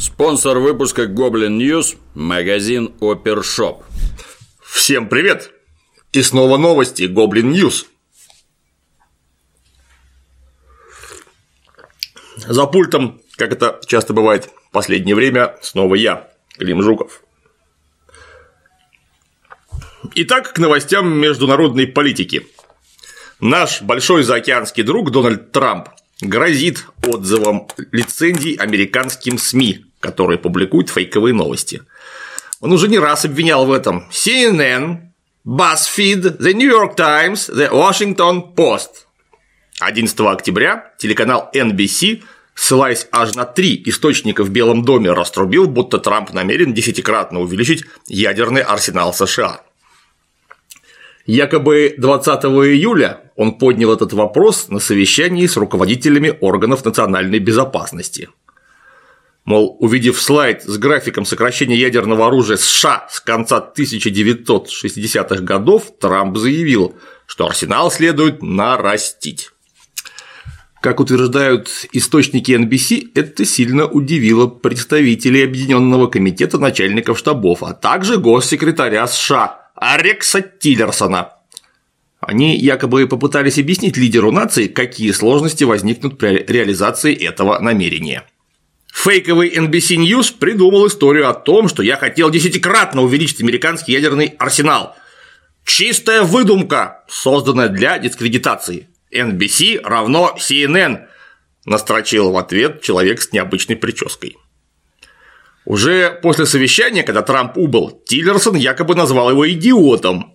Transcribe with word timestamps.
Спонсор 0.00 0.60
выпуска 0.60 1.02
Goblin 1.02 1.58
News– 1.58 1.98
магазин 2.14 2.94
Опершоп. 3.02 3.84
Всем 4.62 5.10
привет! 5.10 5.52
И 6.12 6.22
снова 6.22 6.56
новости 6.56 7.02
Goblin 7.02 7.52
News. 7.52 7.84
За 12.38 12.64
пультом, 12.64 13.20
как 13.36 13.52
это 13.52 13.78
часто 13.86 14.14
бывает 14.14 14.46
в 14.46 14.70
последнее 14.70 15.14
время, 15.14 15.58
снова 15.60 15.94
я, 15.96 16.30
Клим 16.56 16.80
Жуков. 16.80 17.22
Итак, 20.14 20.54
к 20.54 20.58
новостям 20.58 21.12
международной 21.12 21.86
политики. 21.86 22.46
Наш 23.38 23.82
большой 23.82 24.22
заокеанский 24.22 24.82
друг 24.82 25.10
Дональд 25.10 25.52
Трамп 25.52 25.90
грозит 26.22 26.86
отзывом 27.06 27.68
лицензий 27.92 28.54
американским 28.54 29.36
СМИ, 29.36 29.89
которые 30.00 30.38
публикуют 30.38 30.90
фейковые 30.90 31.34
новости. 31.34 31.82
Он 32.60 32.72
уже 32.72 32.88
не 32.88 32.98
раз 32.98 33.24
обвинял 33.24 33.64
в 33.66 33.72
этом 33.72 34.08
CNN, 34.10 35.10
BuzzFeed, 35.46 36.38
The 36.38 36.52
New 36.52 36.68
York 36.68 36.96
Times, 36.96 37.48
The 37.48 37.70
Washington 37.70 38.54
Post. 38.54 39.06
11 39.80 40.20
октября 40.20 40.92
телеканал 40.98 41.50
NBC, 41.54 42.22
ссылаясь 42.54 43.06
аж 43.12 43.34
на 43.34 43.46
три 43.46 43.82
источника 43.86 44.44
в 44.44 44.50
Белом 44.50 44.84
доме, 44.84 45.12
раструбил, 45.12 45.66
будто 45.66 45.98
Трамп 45.98 46.32
намерен 46.32 46.74
десятикратно 46.74 47.40
увеличить 47.40 47.84
ядерный 48.06 48.60
арсенал 48.60 49.14
США. 49.14 49.62
Якобы 51.24 51.94
20 51.96 52.44
июля 52.44 53.20
он 53.36 53.52
поднял 53.52 53.92
этот 53.92 54.12
вопрос 54.12 54.68
на 54.68 54.80
совещании 54.80 55.46
с 55.46 55.56
руководителями 55.56 56.36
органов 56.40 56.84
национальной 56.84 57.38
безопасности. 57.38 58.28
Мол, 59.44 59.76
увидев 59.80 60.20
слайд 60.20 60.62
с 60.62 60.76
графиком 60.78 61.24
сокращения 61.24 61.76
ядерного 61.76 62.26
оружия 62.26 62.56
США 62.56 63.06
с 63.10 63.20
конца 63.20 63.72
1960-х 63.76 65.42
годов, 65.42 65.98
Трамп 65.98 66.36
заявил, 66.36 66.94
что 67.26 67.46
арсенал 67.46 67.90
следует 67.90 68.42
нарастить. 68.42 69.50
Как 70.80 70.98
утверждают 70.98 71.68
источники 71.92 72.52
NBC, 72.52 73.10
это 73.14 73.44
сильно 73.44 73.86
удивило 73.86 74.46
представителей 74.46 75.44
Объединенного 75.44 76.06
комитета 76.06 76.58
начальников 76.58 77.18
штабов, 77.18 77.62
а 77.62 77.74
также 77.74 78.16
госсекретаря 78.16 79.06
США 79.06 79.70
Арекса 79.74 80.40
Тиллерсона. 80.40 81.34
Они 82.20 82.56
якобы 82.56 83.06
попытались 83.06 83.58
объяснить 83.58 83.96
лидеру 83.96 84.30
нации, 84.30 84.68
какие 84.68 85.10
сложности 85.10 85.64
возникнут 85.64 86.18
при 86.18 86.44
реализации 86.46 87.14
этого 87.14 87.58
намерения. 87.58 88.24
Фейковый 88.92 89.54
NBC 89.54 89.96
News 89.96 90.34
придумал 90.38 90.86
историю 90.86 91.28
о 91.28 91.34
том, 91.34 91.68
что 91.68 91.82
я 91.82 91.96
хотел 91.96 92.30
десятикратно 92.30 93.02
увеличить 93.02 93.40
американский 93.40 93.92
ядерный 93.92 94.34
арсенал. 94.38 94.96
Чистая 95.64 96.22
выдумка, 96.22 97.04
созданная 97.08 97.68
для 97.68 97.98
дискредитации. 97.98 98.88
NBC 99.12 99.80
равно 99.82 100.36
CNN, 100.38 101.06
настрочил 101.64 102.32
в 102.32 102.36
ответ 102.36 102.82
человек 102.82 103.22
с 103.22 103.32
необычной 103.32 103.76
прической. 103.76 104.36
Уже 105.64 106.18
после 106.22 106.46
совещания, 106.46 107.02
когда 107.02 107.22
Трамп 107.22 107.56
убыл, 107.56 108.02
Тиллерсон 108.06 108.56
якобы 108.56 108.94
назвал 108.94 109.30
его 109.30 109.48
идиотом. 109.50 110.34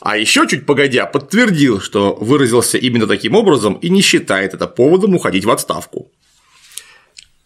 А 0.00 0.16
еще 0.16 0.46
чуть 0.46 0.66
погодя 0.66 1.06
подтвердил, 1.06 1.80
что 1.80 2.14
выразился 2.14 2.78
именно 2.78 3.06
таким 3.06 3.34
образом 3.34 3.74
и 3.74 3.88
не 3.88 4.02
считает 4.02 4.54
это 4.54 4.66
поводом 4.66 5.14
уходить 5.14 5.44
в 5.44 5.50
отставку. 5.50 6.12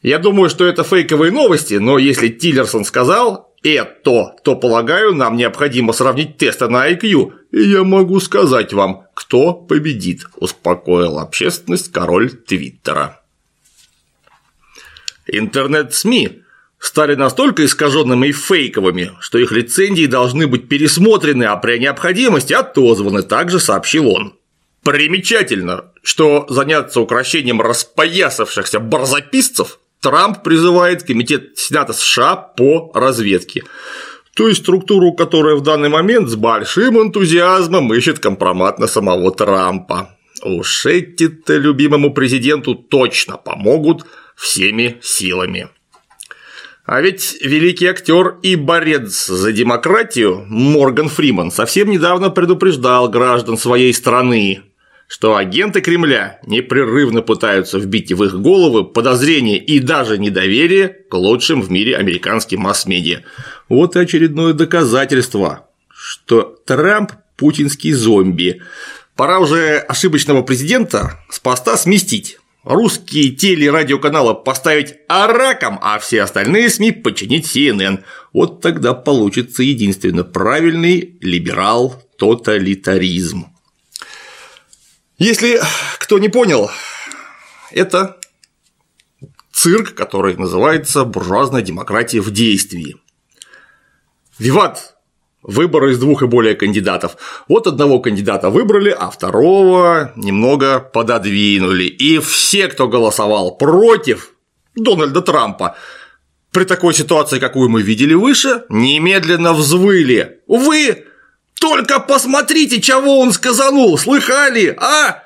Я 0.03 0.19
думаю, 0.19 0.49
что 0.49 0.65
это 0.65 0.83
фейковые 0.83 1.31
новости, 1.31 1.75
но 1.75 1.99
если 1.99 2.29
Тиллерсон 2.29 2.85
сказал 2.85 3.55
это, 3.63 4.35
то, 4.43 4.57
полагаю, 4.57 5.15
нам 5.15 5.37
необходимо 5.37 5.93
сравнить 5.93 6.39
тесты 6.39 6.69
на 6.69 6.91
IQ, 6.91 7.33
и 7.53 7.63
я 7.63 7.85
могу 7.85 8.19
сказать 8.21 8.73
вам, 8.73 9.05
кто 9.13 9.53
победит, 9.53 10.23
успокоил 10.37 11.19
общественность 11.19 11.93
король 11.93 12.31
Твиттера. 12.31 13.21
Интернет-СМИ 15.27 16.43
стали 16.79 17.15
настолько 17.15 17.67
искаженными 17.67 18.29
и 18.29 18.33
фейковыми, 18.33 19.13
что 19.21 19.39
их 19.39 19.53
лицензии 19.53 20.07
должны 20.07 20.47
быть 20.47 20.69
пересмотрены, 20.69 21.45
а 21.45 21.57
при 21.57 21.79
необходимости 21.79 22.55
отозваны, 22.55 23.23
также 23.23 23.61
сообщил 23.61 24.09
он. 24.09 24.35
Примечательно, 24.83 25.93
что 26.03 26.47
заняться 26.49 27.03
украшением 27.03 27.61
распоясавшихся 27.61 28.81
барзаписцев 28.81 29.80
Трамп 30.01 30.43
призывает 30.43 31.03
Комитет 31.03 31.59
Сената 31.59 31.93
США 31.93 32.37
по 32.37 32.91
разведке. 32.95 33.63
То 34.35 34.49
есть 34.49 34.63
структуру, 34.63 35.13
которая 35.13 35.57
в 35.57 35.63
данный 35.63 35.89
момент 35.89 36.29
с 36.29 36.37
большим 36.37 36.99
энтузиазмом 36.99 37.93
ищет 37.93 38.19
компромат 38.19 38.79
на 38.79 38.87
самого 38.87 39.31
Трампа. 39.33 40.17
Уж 40.43 40.87
эти-то 40.87 41.57
любимому 41.57 42.15
президенту 42.15 42.75
точно 42.75 43.37
помогут 43.37 44.07
всеми 44.37 44.99
силами. 45.03 45.69
А 46.87 47.03
ведь 47.03 47.37
великий 47.43 47.87
актер 47.87 48.39
и 48.43 48.57
борец 48.57 49.27
за 49.27 49.53
демократию 49.53 50.45
Морган 50.49 51.09
Фриман 51.09 51.51
совсем 51.51 51.91
недавно 51.91 52.31
предупреждал 52.31 53.09
граждан 53.09 53.59
своей 53.59 53.93
страны 53.93 54.63
что 55.11 55.35
агенты 55.35 55.81
Кремля 55.81 56.39
непрерывно 56.47 57.21
пытаются 57.21 57.81
вбить 57.81 58.13
в 58.13 58.23
их 58.23 58.41
головы 58.41 58.85
подозрения 58.85 59.59
и 59.59 59.81
даже 59.81 60.19
недоверие 60.19 60.87
к 60.89 61.13
лучшим 61.15 61.63
в 61.63 61.71
мире 61.71 61.97
американским 61.97 62.61
масс-медиа. 62.61 63.23
Вот 63.69 63.97
и 63.97 63.99
очередное 63.99 64.53
доказательство, 64.53 65.67
что 65.93 66.57
Трамп– 66.65 67.11
путинский 67.37 67.91
зомби. 67.91 68.63
Пора 69.17 69.41
уже 69.41 69.79
ошибочного 69.79 70.43
президента 70.43 71.19
с 71.29 71.41
поста 71.41 71.77
сместить. 71.77 72.39
Русские 72.63 73.31
теле- 73.31 73.67
и 73.67 73.71
радиоканалы 73.71 74.37
поставить 74.37 74.95
араком, 75.09 75.81
а 75.83 75.99
все 75.99 76.23
остальные 76.23 76.71
СМИ 76.71 76.93
подчинить 76.93 77.47
CNN. 77.47 78.05
Вот 78.33 78.61
тогда 78.61 78.95
получится 78.95 79.65
единственно 79.65 80.23
правильный 80.23 81.19
либерал-тоталитаризм. 81.21 83.47
Если 85.21 85.61
кто 85.99 86.19
не 86.19 86.31
понял, 86.31 86.71
это 87.71 88.17
цирк, 89.53 89.95
который 89.95 90.35
называется 90.37 91.05
буржуазная 91.05 91.61
демократия 91.61 92.23
в 92.23 92.31
действии. 92.31 92.97
Виват 94.39 94.97
выборы 95.43 95.93
из 95.93 95.99
двух 95.99 96.23
и 96.23 96.27
более 96.27 96.55
кандидатов. 96.55 97.19
Вот 97.49 97.67
одного 97.67 98.01
кандидата 98.01 98.49
выбрали, 98.49 98.97
а 98.99 99.11
второго 99.11 100.11
немного 100.17 100.81
пододвинули. 100.81 101.85
И 101.85 102.19
все, 102.19 102.69
кто 102.69 102.89
голосовал 102.89 103.59
против 103.59 104.33
Дональда 104.75 105.21
Трампа, 105.21 105.77
при 106.51 106.65
такой 106.65 106.95
ситуации, 106.95 107.39
какую 107.39 107.69
мы 107.69 107.83
видели 107.83 108.15
выше, 108.15 108.65
немедленно 108.71 109.53
взвыли. 109.53 110.41
Вы 110.49 111.05
только 111.61 112.01
посмотрите, 112.01 112.81
чего 112.81 113.21
он 113.21 113.33
сказанул, 113.33 113.97
слыхали, 113.99 114.75
а? 114.81 115.23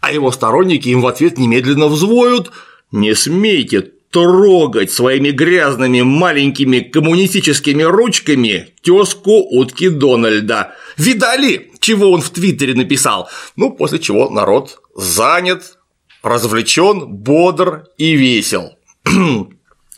А 0.00 0.12
его 0.12 0.30
сторонники 0.30 0.88
им 0.88 1.02
в 1.02 1.06
ответ 1.06 1.36
немедленно 1.36 1.88
взвоют 1.88 2.52
«Не 2.92 3.14
смейте 3.14 3.90
трогать 4.10 4.92
своими 4.92 5.30
грязными 5.30 6.02
маленькими 6.02 6.78
коммунистическими 6.78 7.82
ручками 7.82 8.68
тезку 8.82 9.40
утки 9.50 9.88
Дональда. 9.88 10.76
Видали, 10.96 11.72
чего 11.80 12.12
он 12.12 12.20
в 12.20 12.30
Твиттере 12.30 12.74
написал? 12.74 13.28
Ну, 13.56 13.72
после 13.72 13.98
чего 13.98 14.30
народ 14.30 14.78
занят, 14.94 15.78
развлечен, 16.22 17.08
бодр 17.08 17.88
и 17.98 18.14
весел. 18.14 18.78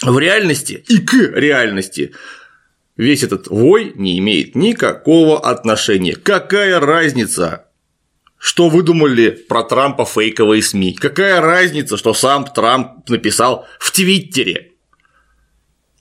в 0.02 0.18
реальности 0.18 0.84
и 0.88 0.98
к 0.98 1.14
реальности 1.14 2.12
Весь 2.96 3.22
этот 3.22 3.48
вой 3.48 3.92
не 3.94 4.18
имеет 4.18 4.54
никакого 4.54 5.38
отношения. 5.38 6.16
Какая 6.16 6.80
разница, 6.80 7.66
что 8.38 8.68
выдумали 8.68 9.30
про 9.30 9.62
Трампа 9.64 10.06
фейковые 10.06 10.62
СМИ? 10.62 10.94
Какая 10.94 11.40
разница, 11.40 11.96
что 11.96 12.14
сам 12.14 12.46
Трамп 12.46 13.08
написал 13.08 13.66
в 13.78 13.90
Твиттере? 13.92 14.72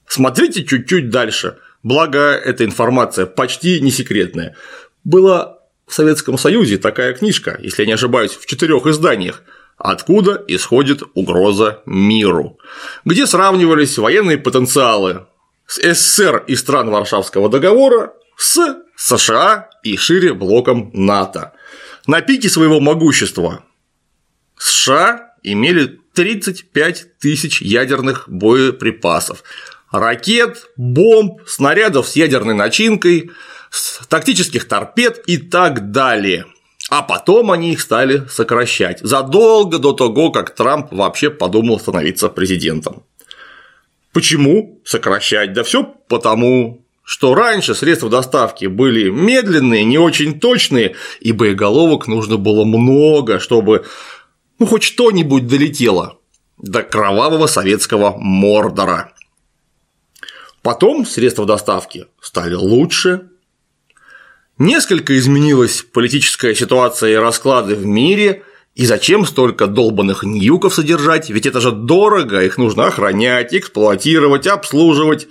Смотрите 0.08 0.64
чуть-чуть 0.64 1.10
дальше. 1.10 1.58
Благо, 1.84 2.32
эта 2.32 2.64
информация 2.64 3.26
почти 3.26 3.82
не 3.82 3.92
секретная. 3.92 4.56
Была 5.04 5.60
в 5.86 5.94
Советском 5.94 6.38
Союзе 6.38 6.78
такая 6.78 7.14
книжка, 7.14 7.60
если 7.62 7.84
я 7.84 7.88
не 7.88 7.94
ошибаюсь, 7.94 8.32
в 8.32 8.46
четырех 8.46 8.86
изданиях 8.88 9.44
«Откуда 9.78 10.44
исходит 10.48 11.04
угроза 11.14 11.82
миру», 11.86 12.58
где 13.04 13.28
сравнивались 13.28 13.98
военные 13.98 14.38
потенциалы 14.38 15.28
СССР 15.68 16.44
и 16.48 16.56
стран 16.56 16.90
Варшавского 16.90 17.50
договора 17.50 18.14
с 18.38 18.78
США 18.96 19.70
и 19.84 19.98
шире 19.98 20.34
блоком 20.34 20.92
НАТО. 20.94 21.54
На 22.08 22.22
пике 22.22 22.50
своего 22.50 22.80
могущества 22.80 23.64
США 24.58 25.34
имели 25.44 26.00
35 26.14 27.20
тысяч 27.20 27.62
ядерных 27.62 28.30
боеприпасов. 28.30 29.44
ракет, 29.92 30.68
бомб, 30.78 31.42
снарядов 31.48 32.08
с 32.08 32.16
ядерной 32.16 32.54
начинкой, 32.54 33.32
тактических 34.10 34.68
торпед 34.68 35.24
и 35.26 35.38
так 35.38 35.92
далее. 35.92 36.46
А 36.90 37.02
потом 37.02 37.52
они 37.52 37.74
их 37.74 37.82
стали 37.82 38.26
сокращать 38.30 39.00
задолго 39.02 39.80
до 39.80 39.94
того, 39.94 40.32
как 40.32 40.54
Трамп 40.54 40.92
вообще 40.92 41.30
подумал 41.30 41.80
становиться 41.80 42.30
президентом. 42.30 43.04
Почему 44.16 44.82
сокращать? 44.86 45.52
Да 45.52 45.66
все 45.66 45.84
потому, 45.84 46.86
что 47.04 47.36
раньше 47.36 47.76
средства 47.76 48.10
доставки 48.10 48.66
были 48.66 49.10
медленные, 49.10 49.84
не 49.84 49.98
очень 49.98 50.40
точные, 50.40 50.96
и 51.20 51.34
боеголовок 51.34 52.08
нужно 52.08 52.38
было 52.38 52.64
много, 52.64 53.42
чтобы 53.42 53.86
ну 54.58 54.68
хоть 54.68 54.84
что-нибудь 54.84 55.48
долетело 55.48 56.18
до 56.58 56.82
кровавого 56.82 57.48
советского 57.48 58.16
Мордора. 58.18 59.12
Потом 60.62 61.06
средства 61.06 61.46
доставки 61.46 62.06
стали 62.22 62.54
лучше, 62.54 63.32
несколько 64.58 65.18
изменилась 65.18 65.82
политическая 65.82 66.56
ситуация 66.56 67.12
и 67.12 67.16
расклады 67.16 67.76
в 67.76 67.86
мире– 67.86 68.44
и 68.76 68.86
зачем 68.86 69.26
столько 69.26 69.68
долбанных 69.68 70.24
ньюков 70.24 70.76
содержать? 70.76 71.30
Ведь 71.30 71.46
это 71.46 71.62
же 71.62 71.72
дорого, 71.72 72.44
их 72.44 72.58
нужно 72.58 72.88
охранять, 72.88 73.54
эксплуатировать, 73.54 74.48
обслуживать. 74.48 75.28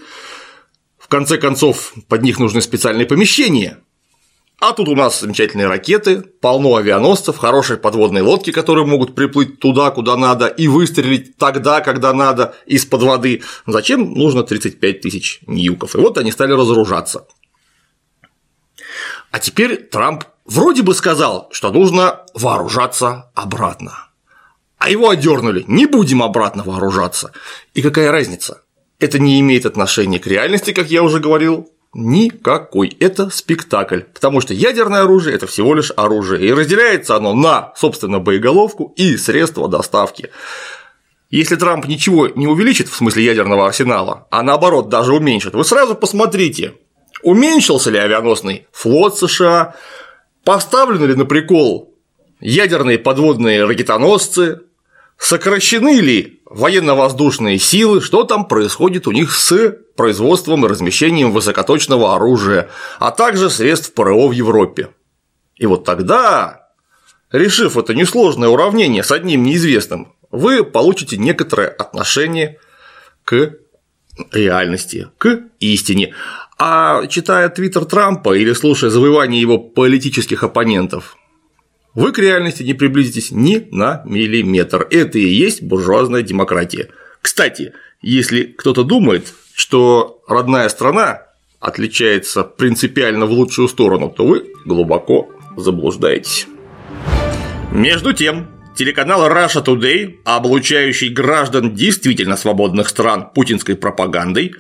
В 0.99 1.09
конце 1.09 1.37
концов, 1.37 1.93
под 2.09 2.23
них 2.23 2.39
нужны 2.39 2.63
специальные 2.63 3.07
помещения. 3.07 3.79
А 4.61 4.73
тут 4.73 4.89
у 4.89 4.97
нас 4.97 5.21
замечательные 5.21 5.67
ракеты, 5.67 6.23
полно 6.23 6.77
авианосцев, 6.77 7.37
хорошие 7.37 7.77
подводные 7.77 8.23
лодки, 8.23 8.51
которые 8.51 8.87
могут 8.87 9.15
приплыть 9.15 9.61
туда, 9.61 9.91
куда 9.91 10.17
надо, 10.17 10.47
и 10.47 10.67
выстрелить 10.67 11.37
тогда, 11.37 11.83
когда 11.83 12.15
надо, 12.15 12.55
из-под 12.65 13.03
воды. 13.03 13.43
Зачем 13.67 14.15
нужно 14.15 14.45
35 14.45 15.03
тысяч 15.03 15.41
ньюков? 15.47 15.95
И 15.97 15.99
вот 15.99 16.17
они 16.17 16.33
стали 16.33 16.53
разоружаться. 16.53 17.27
А 19.31 19.39
теперь 19.39 19.77
Трамп 19.77 20.25
вроде 20.45 20.83
бы 20.83 20.95
сказал, 20.95 21.49
что 21.53 21.71
нужно 21.71 22.23
вооружаться 22.35 23.31
обратно. 23.35 24.09
А 24.79 24.91
его 24.91 25.09
одернули, 25.09 25.65
не 25.67 25.87
будем 25.87 26.23
обратно 26.23 26.63
вооружаться. 26.63 27.33
И 27.73 27.83
какая 27.83 28.11
разница? 28.13 28.63
Это 29.01 29.19
не 29.19 29.41
имеет 29.41 29.67
отношения 29.67 30.19
к 30.19 30.27
реальности, 30.27 30.73
как 30.73 30.91
я 30.91 31.03
уже 31.03 31.21
говорил, 31.21 31.71
никакой. 31.95 32.95
Это 33.01 33.31
спектакль, 33.31 34.01
потому 34.01 34.41
что 34.41 34.53
ядерное 34.53 35.03
оружие– 35.03 35.35
это 35.37 35.47
всего 35.47 35.75
лишь 35.75 35.93
оружие, 35.97 36.47
и 36.47 36.53
разделяется 36.53 37.17
оно 37.17 37.35
на, 37.35 37.73
собственно, 37.77 38.19
боеголовку 38.19 38.93
и 38.97 39.17
средства 39.17 39.69
доставки. 39.69 40.31
Если 41.31 41.57
Трамп 41.57 41.87
ничего 41.87 42.29
не 42.29 42.47
увеличит 42.47 42.89
в 42.89 42.95
смысле 42.95 43.25
ядерного 43.25 43.67
арсенала, 43.67 44.27
а 44.31 44.43
наоборот 44.43 44.89
даже 44.89 45.15
уменьшит, 45.15 45.55
вы 45.55 45.65
сразу 45.65 45.95
посмотрите, 45.95 46.75
уменьшился 47.23 47.91
ли 47.91 47.99
авианосный 47.99 48.67
флот 48.71 49.19
США, 49.19 49.75
Поставлены 50.45 51.07
ли 51.07 51.15
на 51.15 51.25
прикол 51.25 51.95
ядерные 52.41 52.99
подводные 52.99 53.65
ракетоносцы, 53.65 54.61
сокращены 55.17 56.01
ли 56.01 56.43
военно-воздушные 56.45 57.59
силы, 57.59 58.01
что 58.01 58.25
там 58.25 58.47
происходит 58.47 59.07
у 59.07 59.13
них 59.13 59.33
с 59.35 59.77
производством 59.97 60.65
и 60.65 60.69
размещением 60.69 61.33
высокоточного 61.33 62.15
оружия, 62.15 62.69
а 62.99 63.11
также 63.11 63.49
средств 63.49 63.95
ПРО 63.95 64.29
в 64.29 64.33
Европе. 64.33 64.91
И 65.57 65.67
вот 65.67 65.85
тогда, 65.85 66.69
решив 67.33 67.77
это 67.77 67.95
несложное 67.95 68.49
уравнение 68.49 69.03
с 69.03 69.11
одним 69.11 69.45
неизвестным, 69.45 70.15
вы 70.31 70.65
получите 70.65 71.17
некоторое 71.17 71.69
отношение 71.69 72.59
к 73.25 73.55
реальности, 74.33 75.09
к 75.19 75.45
истине. 75.61 76.15
А 76.59 77.07
читая 77.09 77.49
твиттер 77.49 77.85
Трампа 77.85 78.37
или 78.37 78.53
слушая 78.53 78.91
завоевания 78.91 79.41
его 79.41 79.59
политических 79.59 80.43
оппонентов, 80.43 81.17
вы 81.95 82.13
к 82.13 82.19
реальности 82.19 82.63
не 82.63 82.75
приблизитесь 82.75 83.31
ни 83.31 83.69
на 83.71 84.03
миллиметр. 84.05 84.87
Это 84.91 85.19
и 85.19 85.27
есть 85.27 85.63
буржуазная 85.63 86.23
демократия. 86.23 86.89
Кстати, 87.23 87.73
если 88.03 88.45
кто-то 88.45 88.85
думает, 88.85 89.33
что 89.55 90.21
родная 90.29 90.69
страна 90.69 91.23
отличается 91.61 92.43
принципиально 92.45 93.27
в 93.27 93.31
лучшую 93.31 93.69
сторону, 93.69 94.11
то 94.11 94.27
вы 94.27 94.45
глубоко 94.65 95.31
заблуждаетесь. 95.57 96.47
Между 97.73 98.13
тем, 98.13 98.49
телеканал 98.77 99.29
Russia 99.29 99.65
Today, 99.65 100.17
облучающий 100.25 101.09
граждан 101.09 101.75
действительно 101.75 102.37
свободных 102.37 102.89
стран 102.89 103.31
путинской 103.35 103.77
пропагандой, 103.77 104.55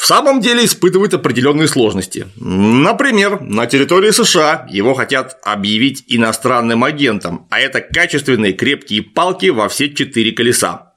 в 0.00 0.06
самом 0.06 0.40
деле 0.40 0.64
испытывает 0.64 1.12
определенные 1.12 1.68
сложности. 1.68 2.26
Например, 2.36 3.38
на 3.42 3.66
территории 3.66 4.12
США 4.12 4.66
его 4.70 4.94
хотят 4.94 5.36
объявить 5.42 6.04
иностранным 6.08 6.84
агентом, 6.84 7.46
а 7.50 7.60
это 7.60 7.82
качественные 7.82 8.54
крепкие 8.54 9.02
палки 9.02 9.50
во 9.50 9.68
все 9.68 9.92
четыре 9.92 10.32
колеса. 10.32 10.94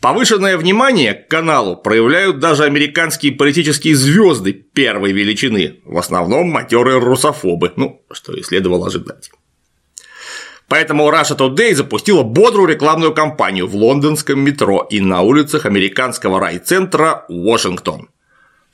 Повышенное 0.00 0.56
внимание 0.56 1.12
к 1.12 1.26
каналу 1.26 1.76
проявляют 1.76 2.38
даже 2.38 2.62
американские 2.62 3.32
политические 3.32 3.96
звезды 3.96 4.52
первой 4.52 5.10
величины, 5.10 5.80
в 5.84 5.98
основном 5.98 6.50
матерые 6.50 7.00
русофобы, 7.00 7.72
ну, 7.74 8.00
что 8.12 8.32
и 8.32 8.44
следовало 8.44 8.86
ожидать. 8.86 9.32
Поэтому 10.68 11.08
Russia 11.08 11.36
Today 11.36 11.74
запустила 11.74 12.22
бодрую 12.22 12.68
рекламную 12.68 13.14
кампанию 13.14 13.66
в 13.66 13.74
лондонском 13.74 14.38
метро 14.40 14.86
и 14.90 15.00
на 15.00 15.22
улицах 15.22 15.64
американского 15.64 16.38
райцентра 16.38 17.24
Вашингтон. 17.28 18.10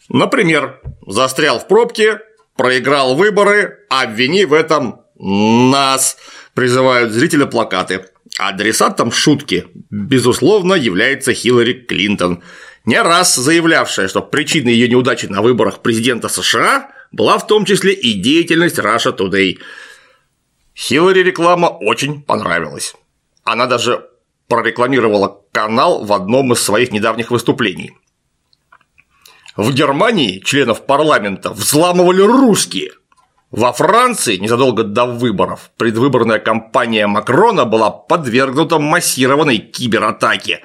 Например, 0.08 0.80
застрял 1.06 1.60
в 1.60 1.68
пробке, 1.68 2.20
проиграл 2.56 3.14
выборы, 3.14 3.78
обвини 3.88 4.44
в 4.44 4.52
этом 4.52 5.02
нас, 5.16 6.16
призывают 6.52 7.12
зрители 7.12 7.44
плакаты. 7.44 8.06
Адресатом 8.38 9.12
шутки, 9.12 9.66
безусловно, 9.90 10.74
является 10.74 11.32
Хиллари 11.32 11.74
Клинтон, 11.74 12.42
не 12.84 13.00
раз 13.00 13.36
заявлявшая, 13.36 14.08
что 14.08 14.20
причиной 14.20 14.72
ее 14.72 14.88
неудачи 14.88 15.26
на 15.26 15.40
выборах 15.40 15.80
президента 15.80 16.28
США 16.28 16.90
была 17.12 17.38
в 17.38 17.46
том 17.46 17.64
числе 17.64 17.92
и 17.92 18.14
деятельность 18.14 18.80
Russia 18.80 19.16
Today– 19.16 19.58
Хиллари 20.76 21.20
реклама 21.20 21.66
очень 21.66 22.22
понравилась. 22.22 22.94
Она 23.44 23.66
даже 23.66 24.08
прорекламировала 24.48 25.40
канал 25.52 26.04
в 26.04 26.12
одном 26.12 26.52
из 26.52 26.60
своих 26.60 26.92
недавних 26.92 27.30
выступлений. 27.30 27.92
В 29.56 29.72
Германии 29.72 30.40
членов 30.40 30.84
парламента 30.84 31.50
взламывали 31.50 32.22
русские. 32.22 32.92
Во 33.52 33.72
Франции, 33.72 34.36
незадолго 34.36 34.82
до 34.82 35.06
выборов, 35.06 35.70
предвыборная 35.76 36.40
кампания 36.40 37.06
Макрона 37.06 37.64
была 37.64 37.90
подвергнута 37.90 38.80
массированной 38.80 39.58
кибератаке. 39.58 40.64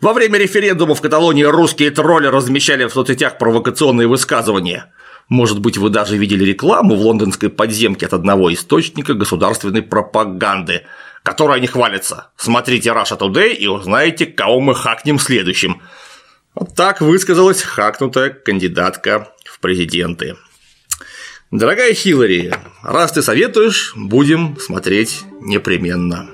Во 0.00 0.12
время 0.12 0.38
референдума 0.38 0.94
в 0.94 1.00
Каталонии 1.00 1.42
русские 1.42 1.90
тролли 1.90 2.28
размещали 2.28 2.84
в 2.84 2.92
соцсетях 2.92 3.36
провокационные 3.36 4.06
высказывания. 4.06 4.92
Может 5.30 5.60
быть, 5.60 5.78
вы 5.78 5.90
даже 5.90 6.16
видели 6.16 6.44
рекламу 6.44 6.96
в 6.96 7.02
лондонской 7.02 7.50
подземке 7.50 8.06
от 8.06 8.14
одного 8.14 8.52
источника 8.52 9.14
государственной 9.14 9.80
пропаганды, 9.80 10.82
которой 11.22 11.58
они 11.58 11.68
хвалятся. 11.68 12.32
Смотрите 12.36 12.90
Russia 12.90 13.16
Today 13.16 13.54
и 13.54 13.68
узнаете, 13.68 14.26
кого 14.26 14.58
мы 14.60 14.74
хакнем 14.74 15.20
следующим. 15.20 15.82
Вот 16.56 16.74
так 16.74 17.00
высказалась 17.00 17.62
хакнутая 17.62 18.30
кандидатка 18.30 19.28
в 19.44 19.60
президенты. 19.60 20.36
Дорогая 21.52 21.94
Хиллари, 21.94 22.52
раз 22.82 23.12
ты 23.12 23.22
советуешь, 23.22 23.92
будем 23.94 24.58
смотреть 24.58 25.22
непременно. 25.40 26.28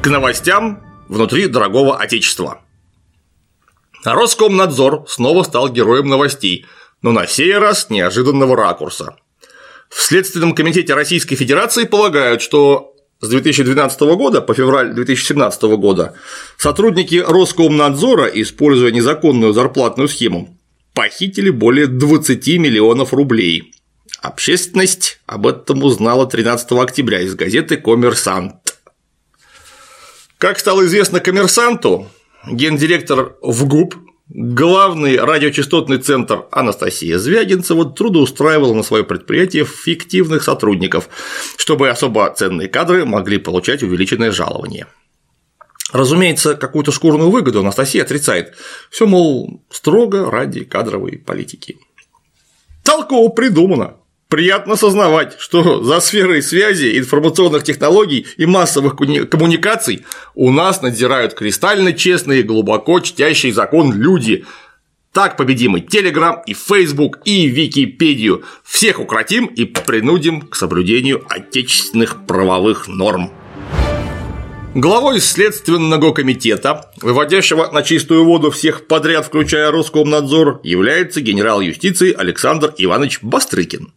К 0.00 0.06
новостям 0.06 0.84
внутри 1.08 1.48
дорогого 1.48 1.98
отечества. 1.98 2.60
Роскомнадзор 4.04 5.04
снова 5.08 5.42
стал 5.42 5.68
героем 5.68 6.06
новостей– 6.06 6.64
но 7.02 7.12
на 7.12 7.26
сей 7.26 7.56
раз 7.58 7.90
неожиданного 7.90 8.56
ракурса. 8.56 9.16
В 9.90 10.00
Следственном 10.00 10.54
комитете 10.54 10.94
Российской 10.94 11.36
Федерации 11.36 11.84
полагают, 11.84 12.40
что 12.40 12.94
с 13.20 13.28
2012 13.28 14.00
года 14.16 14.40
по 14.40 14.54
февраль 14.54 14.94
2017 14.94 15.62
года 15.76 16.14
сотрудники 16.56 17.16
Роскомнадзора, 17.16 18.26
используя 18.26 18.90
незаконную 18.90 19.52
зарплатную 19.52 20.08
схему, 20.08 20.58
похитили 20.94 21.50
более 21.50 21.86
20 21.86 22.46
миллионов 22.58 23.12
рублей. 23.12 23.74
Общественность 24.20 25.20
об 25.26 25.46
этом 25.46 25.82
узнала 25.84 26.26
13 26.26 26.72
октября 26.72 27.20
из 27.20 27.34
газеты 27.34 27.76
«Коммерсант». 27.76 28.78
Как 30.38 30.58
стало 30.58 30.86
известно 30.86 31.20
коммерсанту, 31.20 32.08
гендиректор 32.50 33.36
ВГУП 33.42 33.94
Главный 34.34 35.18
радиочастотный 35.18 35.98
центр 35.98 36.46
Анастасия 36.50 37.18
Звягинцева 37.18 37.84
трудоустраивала 37.84 38.72
на 38.72 38.82
свое 38.82 39.04
предприятие 39.04 39.66
фиктивных 39.66 40.42
сотрудников, 40.42 41.10
чтобы 41.58 41.90
особо 41.90 42.32
ценные 42.34 42.68
кадры 42.68 43.04
могли 43.04 43.36
получать 43.36 43.82
увеличенное 43.82 44.32
жалование. 44.32 44.86
Разумеется, 45.92 46.54
какую-то 46.54 46.92
шкурную 46.92 47.28
выгоду 47.28 47.60
Анастасия 47.60 48.04
отрицает. 48.04 48.54
Все, 48.88 49.06
мол, 49.06 49.62
строго 49.68 50.30
ради 50.30 50.64
кадровой 50.64 51.18
политики. 51.18 51.76
Толково 52.82 53.28
придумано. 53.28 53.96
Приятно 54.32 54.76
сознавать, 54.76 55.36
что 55.38 55.84
за 55.84 56.00
сферой 56.00 56.40
связи, 56.40 56.98
информационных 56.98 57.64
технологий 57.64 58.26
и 58.38 58.46
массовых 58.46 58.96
коммуникаций 58.96 60.06
у 60.34 60.50
нас 60.50 60.80
надзирают 60.80 61.34
кристально 61.34 61.92
честные, 61.92 62.42
глубоко 62.42 63.00
чтящие 63.00 63.52
закон 63.52 63.92
люди. 63.92 64.46
Так 65.12 65.36
победим 65.36 65.76
и 65.76 65.82
Телеграм, 65.82 66.40
и 66.46 66.54
Фейсбук, 66.54 67.18
и 67.26 67.46
Википедию. 67.46 68.42
Всех 68.64 69.00
укротим 69.00 69.44
и 69.44 69.66
принудим 69.66 70.40
к 70.40 70.56
соблюдению 70.56 71.26
отечественных 71.28 72.24
правовых 72.24 72.88
норм. 72.88 73.30
Главой 74.74 75.20
Следственного 75.20 76.14
комитета, 76.14 76.90
выводящего 77.02 77.70
на 77.70 77.82
чистую 77.82 78.24
воду 78.24 78.50
всех 78.50 78.86
подряд, 78.86 79.26
включая 79.26 79.70
Роскомнадзор, 79.70 80.60
является 80.62 81.20
генерал 81.20 81.60
юстиции 81.60 82.14
Александр 82.14 82.72
Иванович 82.78 83.18
Бастрыкин. 83.20 83.92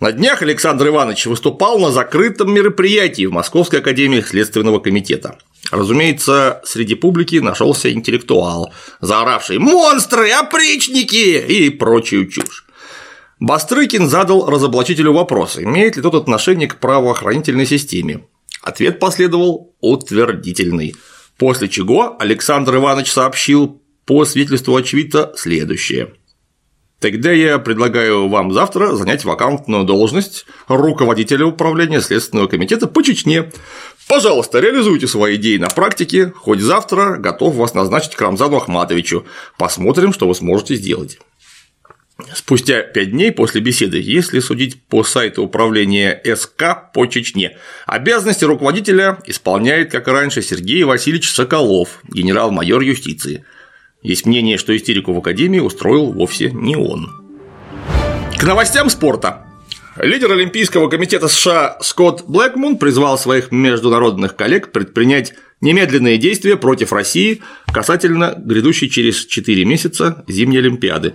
На 0.00 0.10
днях 0.12 0.42
Александр 0.42 0.88
Иванович 0.88 1.26
выступал 1.26 1.78
на 1.78 1.92
закрытом 1.92 2.52
мероприятии 2.52 3.26
в 3.26 3.32
Московской 3.32 3.78
академии 3.78 4.20
Следственного 4.20 4.80
комитета. 4.80 5.38
Разумеется, 5.70 6.60
среди 6.64 6.94
публики 6.94 7.36
нашелся 7.36 7.92
интеллектуал, 7.92 8.72
заоравший 9.00 9.58
«Монстры! 9.58 10.30
Опричники!» 10.30 11.38
и 11.38 11.70
прочую 11.70 12.28
чушь. 12.28 12.66
Бастрыкин 13.40 14.08
задал 14.08 14.48
разоблачителю 14.48 15.12
вопрос, 15.12 15.58
имеет 15.58 15.96
ли 15.96 16.02
тот 16.02 16.14
отношение 16.14 16.68
к 16.68 16.80
правоохранительной 16.80 17.66
системе. 17.66 18.24
Ответ 18.62 18.98
последовал 18.98 19.74
утвердительный, 19.80 20.96
после 21.38 21.68
чего 21.68 22.16
Александр 22.18 22.76
Иванович 22.76 23.12
сообщил 23.12 23.80
по 24.06 24.24
свидетельству 24.24 24.74
очевидца 24.76 25.32
следующее– 25.36 26.14
Тогда 27.04 27.32
я 27.32 27.58
предлагаю 27.58 28.28
вам 28.28 28.50
завтра 28.50 28.96
занять 28.96 29.26
вакантную 29.26 29.84
должность 29.84 30.46
руководителя 30.68 31.44
управления 31.44 32.00
Следственного 32.00 32.46
комитета 32.46 32.86
по 32.86 33.02
Чечне. 33.02 33.52
Пожалуйста, 34.08 34.58
реализуйте 34.58 35.06
свои 35.06 35.36
идеи 35.36 35.58
на 35.58 35.68
практике, 35.68 36.32
хоть 36.34 36.60
завтра 36.60 37.18
готов 37.18 37.56
вас 37.56 37.74
назначить 37.74 38.14
к 38.14 38.20
Рамзану 38.22 38.56
Ахматовичу. 38.56 39.26
Посмотрим, 39.58 40.14
что 40.14 40.26
вы 40.26 40.34
сможете 40.34 40.76
сделать. 40.76 41.18
Спустя 42.34 42.80
пять 42.80 43.10
дней 43.10 43.32
после 43.32 43.60
беседы, 43.60 44.00
если 44.00 44.40
судить 44.40 44.82
по 44.84 45.04
сайту 45.04 45.42
управления 45.42 46.18
СК 46.34 46.90
по 46.94 47.04
Чечне, 47.04 47.58
обязанности 47.84 48.46
руководителя 48.46 49.18
исполняет, 49.26 49.90
как 49.90 50.08
и 50.08 50.10
раньше, 50.10 50.40
Сергей 50.40 50.84
Васильевич 50.84 51.30
Соколов, 51.30 52.00
генерал-майор 52.08 52.80
юстиции. 52.80 53.44
Есть 54.04 54.26
мнение, 54.26 54.58
что 54.58 54.76
истерику 54.76 55.14
в 55.14 55.18
Академии 55.18 55.60
устроил 55.60 56.12
вовсе 56.12 56.50
не 56.52 56.76
он. 56.76 57.10
К 58.38 58.44
новостям 58.44 58.90
спорта. 58.90 59.46
Лидер 59.96 60.30
Олимпийского 60.30 60.88
комитета 60.88 61.28
США 61.28 61.78
Скотт 61.80 62.24
Блэкмун 62.28 62.76
призвал 62.76 63.16
своих 63.16 63.50
международных 63.50 64.36
коллег 64.36 64.72
предпринять 64.72 65.32
немедленные 65.62 66.18
действия 66.18 66.56
против 66.56 66.92
России 66.92 67.42
касательно 67.72 68.34
грядущей 68.36 68.90
через 68.90 69.24
4 69.24 69.64
месяца 69.64 70.24
зимней 70.28 70.58
Олимпиады. 70.58 71.14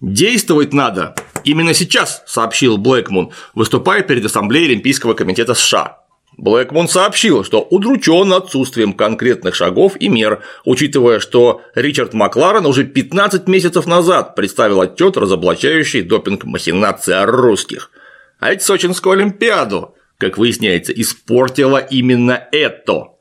Действовать 0.00 0.72
надо 0.72 1.14
именно 1.44 1.74
сейчас, 1.74 2.24
сообщил 2.26 2.76
Блэкмун, 2.76 3.30
выступая 3.54 4.02
перед 4.02 4.24
Ассамблеей 4.24 4.66
Олимпийского 4.66 5.14
комитета 5.14 5.54
США. 5.54 6.05
Блэкмун 6.36 6.86
сообщил, 6.86 7.44
что 7.44 7.62
удручен 7.62 8.32
отсутствием 8.32 8.92
конкретных 8.92 9.54
шагов 9.54 9.96
и 9.98 10.08
мер, 10.08 10.42
учитывая, 10.64 11.18
что 11.18 11.62
Ричард 11.74 12.12
Макларен 12.12 12.66
уже 12.66 12.84
15 12.84 13.48
месяцев 13.48 13.86
назад 13.86 14.34
представил 14.34 14.82
отчет, 14.82 15.16
разоблачающий 15.16 16.02
допинг 16.02 16.44
махинации 16.44 17.24
русских. 17.24 17.90
А 18.38 18.50
ведь 18.50 18.62
Сочинскую 18.62 19.14
Олимпиаду, 19.14 19.94
как 20.18 20.36
выясняется, 20.36 20.92
испортило 20.92 21.78
именно 21.78 22.46
это. 22.52 23.12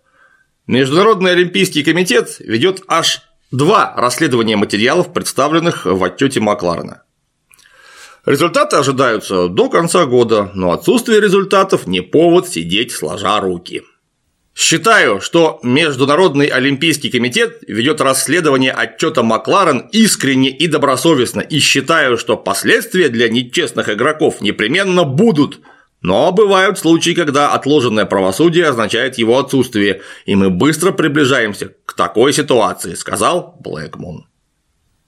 Международный 0.67 1.31
Олимпийский 1.31 1.83
комитет 1.83 2.35
ведет 2.39 2.81
аж 2.87 3.21
два 3.49 3.93
расследования 3.95 4.57
материалов, 4.57 5.13
представленных 5.13 5.85
в 5.85 6.03
отчете 6.03 6.41
Макларена. 6.41 7.04
Результаты 8.25 8.77
ожидаются 8.77 9.47
до 9.47 9.69
конца 9.69 10.05
года, 10.05 10.49
но 10.55 10.71
отсутствие 10.71 11.21
результатов 11.21 11.85
не 11.85 12.01
повод 12.01 12.47
сидеть 12.47 12.91
сложа 12.91 13.39
руки. 13.39 13.83
Считаю, 14.55 15.21
что 15.21 15.59
Международный 15.61 16.47
Олимпийский 16.47 17.11
комитет 17.11 17.59
ведет 17.67 18.01
расследование 18.01 18.71
отчета 18.71 19.21
Макларен 19.21 19.89
искренне 19.91 20.49
и 20.49 20.65
добросовестно, 20.67 21.41
и 21.41 21.59
считаю, 21.59 22.17
что 22.17 22.37
последствия 22.37 23.09
для 23.09 23.29
нечестных 23.29 23.89
игроков 23.89 24.41
непременно 24.41 25.03
будут. 25.03 25.59
Но 26.01 26.31
бывают 26.31 26.79
случаи, 26.79 27.11
когда 27.11 27.51
отложенное 27.51 28.05
правосудие 28.05 28.67
означает 28.67 29.17
его 29.17 29.37
отсутствие, 29.37 30.01
и 30.25 30.35
мы 30.35 30.49
быстро 30.49 30.91
приближаемся 30.91 31.73
к 31.85 31.93
такой 31.93 32.31
ситуации, 32.31 32.93
сказал 32.95 33.57
Блэкмун. 33.59 34.25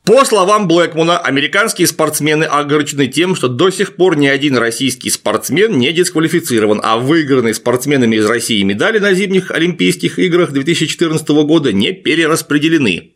По 0.07 0.23
словам 0.23 0.69
Блэкмуна, 0.69 1.17
американские 1.17 1.85
спортсмены 1.85 2.45
огорчены 2.45 3.07
тем, 3.07 3.35
что 3.35 3.49
до 3.49 3.69
сих 3.69 3.97
пор 3.97 4.15
ни 4.15 4.25
один 4.25 4.55
российский 4.55 5.09
спортсмен 5.09 5.77
не 5.77 5.91
дисквалифицирован, 5.91 6.79
а 6.81 6.95
выигранные 6.95 7.53
спортсменами 7.53 8.15
из 8.15 8.25
России 8.25 8.63
медали 8.63 8.99
на 8.99 9.13
зимних 9.13 9.51
Олимпийских 9.51 10.17
играх 10.17 10.51
2014 10.51 11.27
года 11.27 11.73
не 11.73 11.91
перераспределены. 11.91 13.15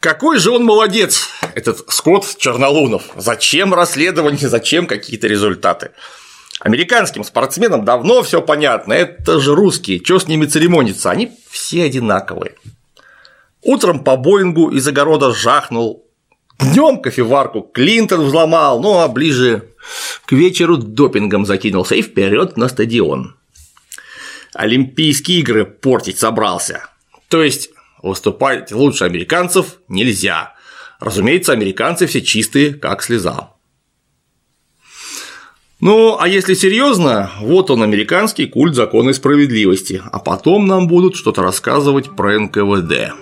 Какой 0.00 0.38
же 0.38 0.50
он 0.50 0.64
молодец, 0.64 1.28
этот 1.54 1.84
Скотт 1.92 2.38
Чернолунов. 2.38 3.02
Зачем 3.14 3.74
расследование, 3.74 4.48
зачем 4.48 4.86
какие-то 4.86 5.28
результаты? 5.28 5.90
Американским 6.60 7.24
спортсменам 7.24 7.84
давно 7.84 8.22
все 8.22 8.40
понятно, 8.40 8.94
это 8.94 9.38
же 9.38 9.54
русские, 9.54 10.00
что 10.02 10.18
с 10.18 10.28
ними 10.28 10.46
церемониться, 10.46 11.10
они 11.10 11.30
все 11.50 11.84
одинаковые. 11.84 12.54
Утром 13.62 14.02
по 14.02 14.16
Боингу 14.16 14.70
из 14.70 14.86
огорода 14.88 15.32
жахнул, 15.32 16.04
днем 16.58 17.00
кофеварку 17.00 17.62
Клинтон 17.62 18.22
взломал, 18.22 18.80
ну 18.80 18.98
а 18.98 19.08
ближе 19.08 19.68
к 20.26 20.32
вечеру 20.32 20.76
допингом 20.76 21.46
закинулся 21.46 21.94
и 21.94 22.02
вперед 22.02 22.56
на 22.56 22.68
стадион. 22.68 23.36
Олимпийские 24.52 25.40
игры 25.40 25.64
портить 25.64 26.18
собрался. 26.18 26.88
То 27.28 27.42
есть 27.42 27.70
выступать 28.02 28.72
лучше 28.72 29.04
американцев 29.04 29.78
нельзя. 29.88 30.54
Разумеется, 30.98 31.52
американцы 31.52 32.06
все 32.06 32.20
чистые, 32.20 32.74
как 32.74 33.02
слеза. 33.02 33.50
Ну, 35.80 36.16
а 36.18 36.28
если 36.28 36.54
серьезно, 36.54 37.30
вот 37.40 37.70
он 37.70 37.82
американский 37.82 38.46
культ 38.46 38.74
закона 38.74 39.10
и 39.10 39.14
справедливости, 39.14 40.02
а 40.12 40.18
потом 40.18 40.66
нам 40.66 40.86
будут 40.86 41.16
что-то 41.16 41.42
рассказывать 41.42 42.14
про 42.14 42.38
НКВД. 42.38 43.14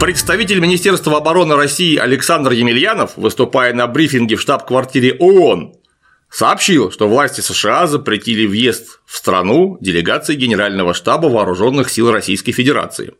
Представитель 0.00 0.60
Министерства 0.60 1.18
обороны 1.18 1.56
России 1.56 1.98
Александр 1.98 2.52
Емельянов, 2.52 3.18
выступая 3.18 3.74
на 3.74 3.86
брифинге 3.86 4.36
в 4.36 4.40
штаб-квартире 4.40 5.12
ООН, 5.18 5.74
сообщил, 6.30 6.90
что 6.90 7.06
власти 7.06 7.42
США 7.42 7.86
запретили 7.86 8.46
въезд 8.46 9.00
в 9.04 9.14
страну 9.18 9.76
делегации 9.82 10.36
Генерального 10.36 10.94
штаба 10.94 11.26
Вооруженных 11.26 11.90
сил 11.90 12.10
Российской 12.10 12.52
Федерации. 12.52 13.12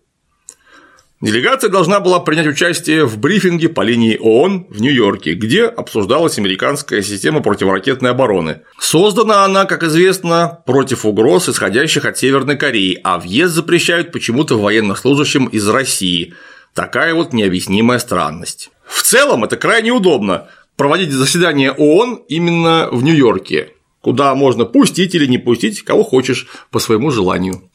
Делегация 1.21 1.69
должна 1.69 2.01
была 2.01 2.19
принять 2.19 2.47
участие 2.47 3.05
в 3.05 3.19
брифинге 3.19 3.69
по 3.69 3.83
линии 3.83 4.17
ООН 4.19 4.69
в 4.71 4.81
Нью-Йорке, 4.81 5.35
где 5.35 5.67
обсуждалась 5.67 6.39
американская 6.39 7.03
система 7.03 7.43
противоракетной 7.43 8.13
обороны. 8.13 8.63
Создана 8.79 9.45
она, 9.45 9.67
как 9.67 9.83
известно, 9.83 10.63
против 10.65 11.05
угроз, 11.05 11.47
исходящих 11.47 12.07
от 12.07 12.17
Северной 12.17 12.57
Кореи, 12.57 12.99
а 13.05 13.19
въезд 13.19 13.55
запрещают 13.55 14.13
почему-то 14.13 14.59
военнослужащим 14.59 15.45
из 15.45 15.69
России– 15.69 16.33
Такая 16.75 17.15
вот 17.15 17.33
необъяснимая 17.33 17.99
странность. 17.99 18.71
В 18.87 19.03
целом 19.03 19.45
это 19.45 19.57
крайне 19.57 19.91
удобно 19.91 20.49
проводить 20.77 21.13
заседание 21.13 21.73
ООН 21.73 22.23
именно 22.29 22.89
в 22.91 23.03
Нью-Йорке, 23.03 23.75
куда 24.01 24.35
можно 24.35 24.65
пустить 24.65 25.15
или 25.15 25.27
не 25.27 25.39
пустить 25.39 25.83
кого 25.83 26.05
хочешь 26.05 26.47
по 26.71 26.79
своему 26.79 27.11
желанию. 27.11 27.71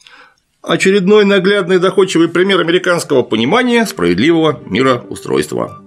Очередной 0.62 1.24
наглядный 1.24 1.78
доходчивый 1.78 2.28
пример 2.28 2.60
американского 2.60 3.22
понимания 3.22 3.86
справедливого 3.86 4.60
мироустройства. 4.66 5.80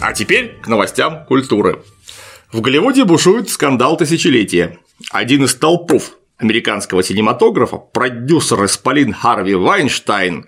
А 0.00 0.12
теперь 0.12 0.58
к 0.60 0.66
новостям 0.66 1.24
культуры. 1.26 1.82
В 2.50 2.60
Голливуде 2.60 3.04
бушует 3.04 3.48
скандал 3.48 3.96
тысячелетия. 3.96 4.80
Один 5.12 5.44
из 5.44 5.54
толпов 5.54 6.16
американского 6.38 7.04
синематографа, 7.04 7.76
продюсер 7.76 8.64
Исполин 8.64 9.12
Харви 9.12 9.54
Вайнштайн, 9.54 10.46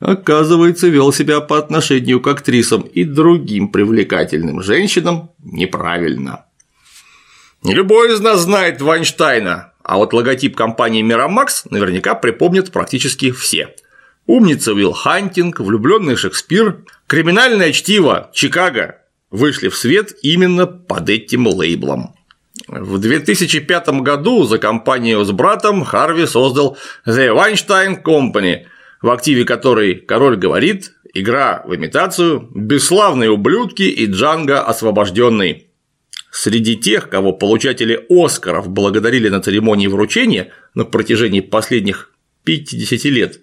оказывается, 0.00 0.88
вел 0.88 1.12
себя 1.12 1.40
по 1.40 1.58
отношению 1.58 2.20
к 2.20 2.26
актрисам 2.26 2.82
и 2.82 3.04
другим 3.04 3.68
привлекательным 3.68 4.62
женщинам 4.62 5.30
неправильно. 5.42 6.44
Не 7.62 7.74
любой 7.74 8.14
из 8.14 8.20
нас 8.20 8.40
знает 8.40 8.80
Вайнштейна, 8.80 9.72
а 9.82 9.96
вот 9.96 10.12
логотип 10.12 10.56
компании 10.56 11.02
Miramax 11.04 11.66
наверняка 11.70 12.14
припомнят 12.14 12.70
практически 12.70 13.32
все. 13.32 13.74
Умница 14.26 14.74
Уилл 14.74 14.92
Хантинг, 14.92 15.58
влюбленный 15.58 16.14
Шекспир, 16.14 16.84
криминальное 17.06 17.72
чтиво 17.72 18.30
Чикаго 18.32 18.98
вышли 19.30 19.68
в 19.68 19.76
свет 19.76 20.12
именно 20.22 20.66
под 20.66 21.08
этим 21.08 21.46
лейблом. 21.46 22.14
В 22.66 22.98
2005 22.98 23.88
году 24.02 24.44
за 24.44 24.58
компанию 24.58 25.24
с 25.24 25.30
братом 25.32 25.84
Харви 25.84 26.26
создал 26.26 26.76
The 27.06 27.34
Weinstein 27.34 28.02
Company, 28.02 28.66
в 29.02 29.10
активе 29.10 29.44
которой 29.44 29.94
король 29.94 30.36
говорит, 30.36 30.92
игра 31.14 31.62
в 31.66 31.74
имитацию, 31.74 32.48
бесславные 32.54 33.30
ублюдки 33.30 33.82
и 33.82 34.06
Джанго 34.06 34.60
освобожденный. 34.62 35.68
Среди 36.30 36.76
тех, 36.76 37.08
кого 37.08 37.32
получатели 37.32 38.04
Оскаров 38.08 38.68
благодарили 38.68 39.28
на 39.28 39.40
церемонии 39.40 39.86
вручения 39.86 40.52
на 40.74 40.84
протяжении 40.84 41.40
последних 41.40 42.12
50 42.44 43.04
лет, 43.04 43.40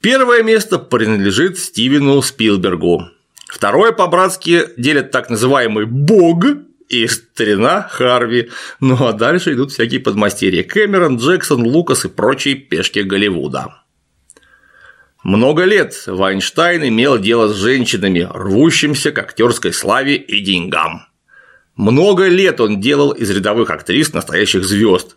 первое 0.00 0.42
место 0.42 0.78
принадлежит 0.78 1.58
Стивену 1.58 2.20
Спилбергу. 2.22 3.08
Второе 3.48 3.92
по-братски 3.92 4.64
делят 4.76 5.10
так 5.10 5.30
называемый 5.30 5.86
«бог» 5.86 6.44
и 6.88 7.06
старина 7.06 7.88
Харви, 7.88 8.50
ну 8.80 9.06
а 9.06 9.12
дальше 9.12 9.54
идут 9.54 9.72
всякие 9.72 10.00
подмастерья 10.00 10.62
Кэмерон, 10.62 11.16
Джексон, 11.16 11.62
Лукас 11.62 12.04
и 12.04 12.08
прочие 12.08 12.54
пешки 12.56 13.00
Голливуда. 13.00 13.85
Много 15.26 15.64
лет 15.64 16.04
Вайнштайн 16.06 16.86
имел 16.86 17.18
дело 17.18 17.48
с 17.48 17.56
женщинами, 17.56 18.28
рвущимся 18.32 19.10
к 19.10 19.18
актерской 19.18 19.72
славе 19.72 20.14
и 20.14 20.38
деньгам. 20.38 21.08
Много 21.74 22.28
лет 22.28 22.60
он 22.60 22.80
делал 22.80 23.10
из 23.10 23.28
рядовых 23.30 23.70
актрис 23.70 24.12
настоящих 24.12 24.62
звезд. 24.62 25.16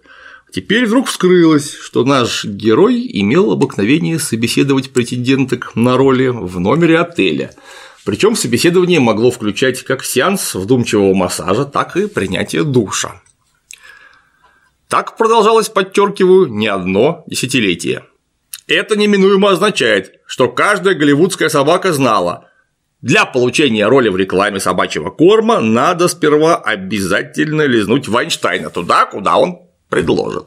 Теперь 0.52 0.88
вдруг 0.88 1.06
вскрылось, 1.10 1.76
что 1.76 2.04
наш 2.06 2.44
герой 2.44 3.08
имел 3.08 3.52
обыкновение 3.52 4.18
собеседовать 4.18 4.90
претенденток 4.90 5.76
на 5.76 5.96
роли 5.96 6.30
в 6.30 6.60
номере 6.60 6.98
отеля– 6.98 7.52
причем 8.06 8.36
собеседование 8.36 9.00
могло 9.00 9.30
включать 9.30 9.84
как 9.84 10.04
сеанс 10.04 10.56
вдумчивого 10.56 11.14
массажа, 11.14 11.66
так 11.66 11.96
и 11.96 12.08
принятие 12.08 12.64
душа. 12.64 13.22
Так 14.88 15.16
продолжалось, 15.18 15.70
подчеркиваю, 15.70 16.48
не 16.48 16.66
одно 16.66 17.24
десятилетие. 17.28 18.09
Это 18.70 18.96
неминуемо 18.96 19.50
означает, 19.50 20.22
что 20.28 20.48
каждая 20.48 20.94
голливудская 20.94 21.50
собака 21.50 21.92
знала, 21.92 22.50
для 23.02 23.26
получения 23.26 23.88
роли 23.88 24.10
в 24.10 24.16
рекламе 24.16 24.60
собачьего 24.60 25.10
корма 25.10 25.60
надо 25.60 26.08
сперва 26.08 26.56
обязательно 26.58 27.64
лизнуть 27.64 28.08
Вайнштейна 28.08 28.70
туда, 28.70 29.06
куда 29.06 29.38
он 29.38 29.62
предложит. 29.90 30.46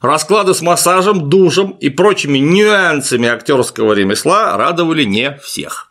Расклады 0.00 0.54
с 0.54 0.60
массажем, 0.60 1.30
душем 1.30 1.70
и 1.80 1.88
прочими 1.88 2.38
нюансами 2.38 3.28
актерского 3.28 3.92
ремесла 3.92 4.56
радовали 4.56 5.04
не 5.04 5.38
всех. 5.40 5.88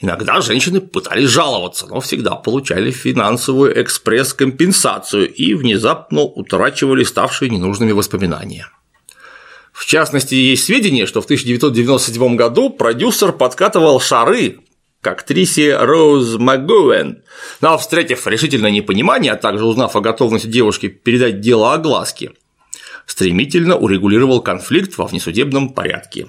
Иногда 0.00 0.40
женщины 0.40 0.80
пытались 0.80 1.28
жаловаться, 1.28 1.86
но 1.86 2.00
всегда 2.00 2.34
получали 2.36 2.90
финансовую 2.90 3.78
экспресс-компенсацию 3.82 5.30
и 5.30 5.52
внезапно 5.52 6.22
утрачивали 6.22 7.04
ставшие 7.04 7.50
ненужными 7.50 7.92
воспоминания. 7.92 8.68
В 9.72 9.86
частности, 9.86 10.34
есть 10.34 10.64
сведения, 10.64 11.06
что 11.06 11.20
в 11.20 11.24
1997 11.24 12.36
году 12.36 12.70
продюсер 12.70 13.32
подкатывал 13.32 14.00
шары 14.00 14.58
к 15.00 15.06
актрисе 15.06 15.76
Роуз 15.76 16.36
МакГоуэн, 16.38 17.22
но, 17.60 17.78
встретив 17.78 18.26
решительное 18.26 18.70
непонимание, 18.70 19.32
а 19.32 19.36
также 19.36 19.64
узнав 19.64 19.96
о 19.96 20.00
готовности 20.00 20.46
девушки 20.46 20.88
передать 20.88 21.40
дело 21.40 21.72
огласке, 21.74 22.32
стремительно 23.06 23.76
урегулировал 23.76 24.40
конфликт 24.40 24.96
во 24.98 25.06
внесудебном 25.06 25.70
порядке. 25.70 26.28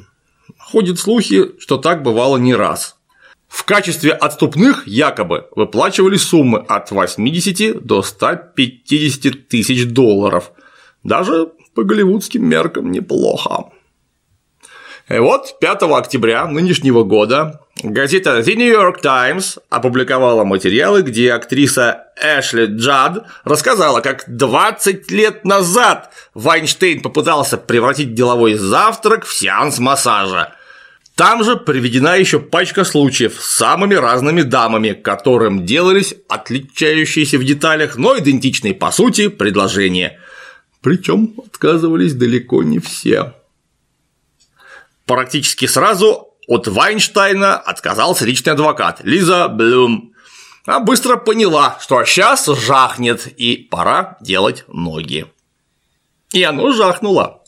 Ходят 0.57 0.99
слухи, 0.99 1.59
что 1.59 1.77
так 1.77 2.01
бывало 2.01 2.37
не 2.37 2.55
раз. 2.55 2.95
В 3.47 3.65
качестве 3.65 4.11
отступных 4.11 4.87
якобы 4.87 5.47
выплачивали 5.55 6.17
суммы 6.17 6.57
от 6.67 6.89
80 6.89 7.85
до 7.85 8.01
150 8.01 9.47
тысяч 9.47 9.85
долларов. 9.85 10.51
Даже 11.03 11.51
по 11.75 11.83
голливудским 11.83 12.47
меркам 12.47 12.91
неплохо. 12.91 13.71
И 15.09 15.19
вот 15.19 15.59
5 15.59 15.83
октября 15.83 16.47
нынешнего 16.47 17.03
года 17.03 17.59
газета 17.83 18.39
The 18.39 18.55
New 18.55 18.71
York 18.71 19.01
Times 19.01 19.59
опубликовала 19.69 20.45
материалы, 20.45 21.01
где 21.01 21.33
актриса 21.33 22.05
Эшли 22.15 22.67
Джад 22.67 23.25
рассказала, 23.43 23.99
как 23.99 24.23
20 24.27 25.11
лет 25.11 25.43
назад 25.43 26.11
Вайнштейн 26.33 27.01
попытался 27.01 27.57
превратить 27.57 28.13
деловой 28.13 28.53
завтрак 28.53 29.25
в 29.25 29.33
сеанс 29.33 29.79
массажа. 29.79 30.55
Там 31.15 31.43
же 31.43 31.57
приведена 31.57 32.15
еще 32.15 32.39
пачка 32.39 32.85
случаев 32.85 33.35
с 33.39 33.57
самыми 33.57 33.93
разными 33.93 34.41
дамами, 34.41 34.93
которым 34.93 35.65
делались 35.65 36.15
отличающиеся 36.27 37.37
в 37.37 37.43
деталях, 37.43 37.97
но 37.97 38.17
идентичные 38.17 38.73
по 38.73 38.89
сути 38.91 39.27
предложения. 39.27 40.19
Причем 40.83 41.33
отказывались 41.37 42.13
далеко 42.13 42.61
не 42.61 42.79
все. 42.79 43.33
Практически 45.05 45.65
сразу 45.65 46.35
от 46.45 46.67
Вайнштейна 46.67 47.55
отказался 47.55 48.25
личный 48.25 48.51
адвокат 48.51 48.99
Лиза 49.03 49.47
Блюм. 49.47 50.13
А 50.65 50.79
быстро 50.79 51.15
поняла, 51.15 51.77
что 51.81 52.03
сейчас 52.03 52.45
жахнет 52.45 53.27
и 53.27 53.55
пора 53.55 54.17
делать 54.21 54.65
ноги. 54.67 55.25
И 56.33 56.43
оно 56.43 56.73
жахнуло. 56.73 57.43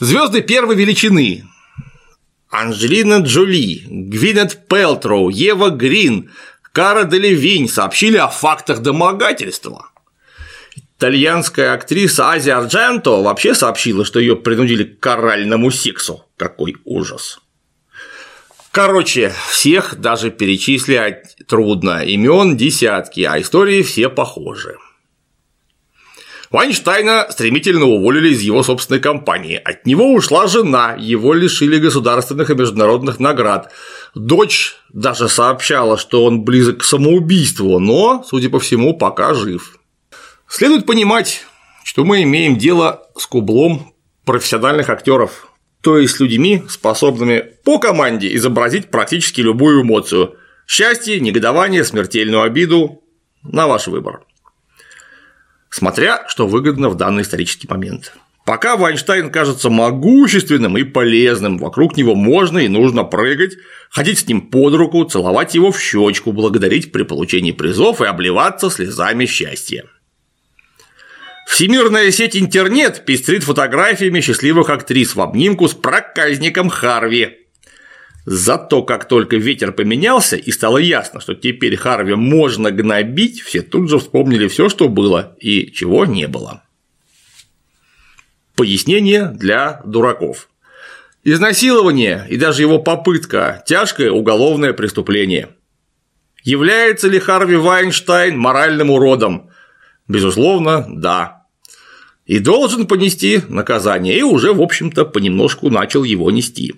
Звезды 0.00 0.42
первой 0.42 0.74
величины 0.74 1.44
Анджелина 2.50 3.20
Джоли, 3.20 3.82
Гвинет 3.86 4.66
Пелтроу, 4.68 5.28
Ева 5.28 5.70
Грин, 5.70 6.30
Кара 6.72 7.04
Делевинь 7.04 7.68
сообщили 7.68 8.16
о 8.16 8.28
фактах 8.28 8.80
домогательства. 8.80 9.90
Итальянская 10.98 11.74
актриса 11.74 12.30
Ази 12.30 12.48
Ардженто 12.48 13.22
вообще 13.22 13.54
сообщила, 13.54 14.02
что 14.04 14.18
ее 14.18 14.34
принудили 14.34 14.84
к 14.84 14.98
каральному 14.98 15.70
сексу. 15.70 16.24
Какой 16.38 16.76
ужас. 16.84 17.38
Короче, 18.72 19.32
всех 19.50 20.00
даже 20.00 20.30
перечислять 20.30 21.36
трудно, 21.46 22.02
имен 22.02 22.56
десятки, 22.56 23.20
а 23.22 23.38
истории 23.38 23.82
все 23.82 24.08
похожи. 24.08 24.76
Вайнштейна 26.50 27.26
стремительно 27.30 27.84
уволили 27.84 28.30
из 28.30 28.40
его 28.40 28.62
собственной 28.62 29.00
компании. 29.00 29.60
От 29.62 29.84
него 29.84 30.14
ушла 30.14 30.46
жена, 30.46 30.96
его 30.98 31.34
лишили 31.34 31.78
государственных 31.78 32.48
и 32.48 32.54
международных 32.54 33.20
наград. 33.20 33.70
Дочь 34.14 34.76
даже 34.92 35.28
сообщала, 35.28 35.98
что 35.98 36.24
он 36.24 36.42
близок 36.42 36.78
к 36.78 36.84
самоубийству, 36.84 37.78
но, 37.80 38.24
судя 38.26 38.48
по 38.48 38.60
всему, 38.60 38.96
пока 38.96 39.34
жив. 39.34 39.78
Следует 40.48 40.86
понимать, 40.86 41.44
что 41.84 42.04
мы 42.04 42.22
имеем 42.22 42.56
дело 42.56 43.06
с 43.16 43.26
кублом 43.26 43.92
профессиональных 44.24 44.90
актеров, 44.90 45.52
то 45.80 45.98
есть 45.98 46.18
людьми, 46.20 46.64
способными 46.68 47.44
по 47.64 47.78
команде 47.78 48.34
изобразить 48.34 48.90
практически 48.90 49.40
любую 49.40 49.82
эмоцию– 49.82 50.36
счастье, 50.66 51.20
негодование, 51.20 51.84
смертельную 51.84 52.42
обиду– 52.42 53.02
на 53.42 53.66
ваш 53.66 53.86
выбор. 53.86 54.22
Смотря, 55.70 56.24
что 56.28 56.46
выгодно 56.46 56.88
в 56.88 56.96
данный 56.96 57.22
исторический 57.22 57.68
момент. 57.68 58.14
Пока 58.44 58.76
Вайнштейн 58.76 59.30
кажется 59.30 59.70
могущественным 59.70 60.78
и 60.78 60.84
полезным, 60.84 61.58
вокруг 61.58 61.96
него 61.96 62.14
можно 62.14 62.58
и 62.58 62.68
нужно 62.68 63.02
прыгать, 63.02 63.56
ходить 63.90 64.20
с 64.20 64.26
ним 64.28 64.40
под 64.40 64.74
руку, 64.74 65.04
целовать 65.04 65.54
его 65.56 65.72
в 65.72 65.80
щечку, 65.80 66.32
благодарить 66.32 66.92
при 66.92 67.02
получении 67.02 67.50
призов 67.50 68.00
и 68.00 68.06
обливаться 68.06 68.70
слезами 68.70 69.26
счастья. 69.26 69.84
Всемирная 71.46 72.10
сеть 72.10 72.36
интернет 72.36 73.04
пестрит 73.06 73.44
фотографиями 73.44 74.20
счастливых 74.20 74.68
актрис 74.68 75.14
в 75.14 75.20
обнимку 75.20 75.68
с 75.68 75.74
проказником 75.74 76.68
Харви. 76.68 77.46
Зато 78.26 78.82
как 78.82 79.06
только 79.06 79.36
ветер 79.36 79.70
поменялся 79.70 80.36
и 80.36 80.50
стало 80.50 80.78
ясно, 80.78 81.20
что 81.20 81.34
теперь 81.34 81.76
Харви 81.76 82.14
можно 82.14 82.72
гнобить, 82.72 83.40
все 83.40 83.62
тут 83.62 83.88
же 83.88 84.00
вспомнили 84.00 84.48
все, 84.48 84.68
что 84.68 84.88
было 84.88 85.36
и 85.38 85.70
чего 85.70 86.04
не 86.04 86.26
было. 86.26 86.64
Пояснение 88.56 89.26
для 89.26 89.80
дураков. 89.86 90.48
Изнасилование 91.22 92.26
и 92.28 92.36
даже 92.36 92.62
его 92.62 92.80
попытка– 92.80 93.62
тяжкое 93.66 94.10
уголовное 94.10 94.72
преступление. 94.72 95.50
Является 96.42 97.08
ли 97.08 97.20
Харви 97.20 97.56
Вайнштейн 97.56 98.36
моральным 98.36 98.90
уродом? 98.90 99.50
Безусловно, 100.08 100.84
да 100.88 101.35
и 102.26 102.38
должен 102.38 102.86
понести 102.86 103.40
наказание, 103.48 104.18
и 104.18 104.22
уже, 104.22 104.52
в 104.52 104.60
общем-то, 104.60 105.04
понемножку 105.04 105.70
начал 105.70 106.04
его 106.04 106.30
нести. 106.30 106.74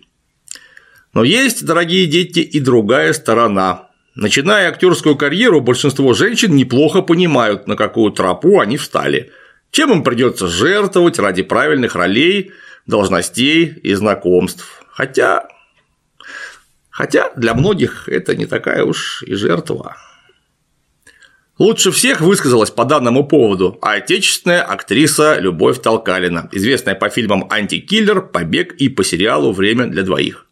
Но 1.15 1.25
есть, 1.25 1.65
дорогие 1.65 2.07
дети, 2.07 2.41
и 2.41 2.61
другая 2.61 3.13
сторона. 3.13 3.89
Начиная 4.15 4.69
актерскую 4.69 5.17
карьеру, 5.17 5.61
большинство 5.61 6.13
женщин 6.13 6.55
неплохо 6.55 7.03
понимают, 7.03 7.67
на 7.67 7.77
какую 7.77 8.13
тропу 8.13 8.61
они 8.61 8.77
встали. 8.77 9.33
чем 9.71 9.93
им 9.93 10.03
придется 10.03 10.49
жертвовать 10.49 11.19
ради 11.19 11.43
правильных 11.43 11.95
ролей, 11.95 12.53
должностей 12.87 13.67
и 13.67 13.93
знакомств. 13.93 14.83
Хотя 14.89 15.47
Хотя 16.99 17.31
для 17.37 17.55
многих 17.55 18.09
это 18.09 18.35
не 18.35 18.47
такая 18.47 18.83
уж 18.83 19.23
и 19.23 19.35
жертва. 19.35 19.97
Лучше 21.59 21.90
всех 21.90 22.21
высказалась 22.21 22.71
по 22.71 22.85
данному 22.85 23.27
поводу 23.27 23.79
отечественная 23.83 24.62
актриса 24.62 25.38
Любовь 25.40 25.83
Толкалина, 25.83 26.49
известная 26.53 26.94
по 26.94 27.09
фильмам 27.09 27.49
«Антикиллер», 27.51 28.23
«Побег» 28.23 28.75
и 28.75 28.88
по 28.88 29.03
сериалу 29.03 29.53
«Время 29.53 29.87
для 29.87 30.05
двоих». 30.05 30.47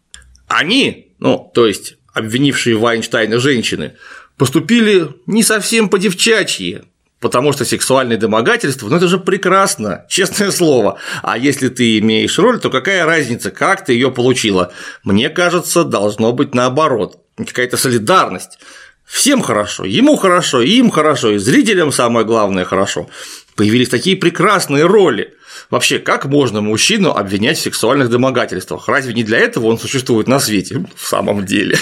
Они, 0.48 1.12
ну, 1.20 1.50
то 1.54 1.66
есть 1.66 1.96
обвинившие 2.12 2.76
Вайнштейна 2.76 3.38
женщины, 3.38 3.92
поступили 4.36 5.08
не 5.26 5.42
совсем 5.42 5.88
по-девчачьи, 5.88 6.82
Потому 7.18 7.52
что 7.54 7.64
сексуальное 7.64 8.18
домогательство, 8.18 8.88
ну 8.88 8.96
это 8.96 9.08
же 9.08 9.18
прекрасно, 9.18 10.04
честное 10.08 10.50
слово. 10.50 10.98
А 11.22 11.38
если 11.38 11.68
ты 11.68 11.98
имеешь 11.98 12.38
роль, 12.38 12.60
то 12.60 12.68
какая 12.68 13.06
разница, 13.06 13.50
как 13.50 13.86
ты 13.86 13.94
ее 13.94 14.10
получила? 14.10 14.70
Мне 15.02 15.30
кажется, 15.30 15.84
должно 15.84 16.32
быть 16.32 16.54
наоборот. 16.54 17.22
Какая-то 17.36 17.78
солидарность. 17.78 18.58
Всем 19.06 19.40
хорошо, 19.40 19.84
ему 19.84 20.16
хорошо, 20.16 20.60
им 20.62 20.90
хорошо, 20.90 21.30
и 21.30 21.38
зрителям 21.38 21.92
самое 21.92 22.26
главное 22.26 22.64
хорошо. 22.64 23.08
Появились 23.54 23.88
такие 23.88 24.16
прекрасные 24.16 24.84
роли. 24.84 25.34
Вообще, 25.70 26.00
как 26.00 26.26
можно 26.26 26.60
мужчину 26.60 27.12
обвинять 27.12 27.56
в 27.56 27.62
сексуальных 27.62 28.10
домогательствах? 28.10 28.88
Разве 28.88 29.14
не 29.14 29.22
для 29.22 29.38
этого 29.38 29.66
он 29.66 29.78
существует 29.78 30.26
на 30.26 30.40
свете? 30.40 30.86
В 30.96 31.06
самом 31.06 31.46
деле. 31.46 31.78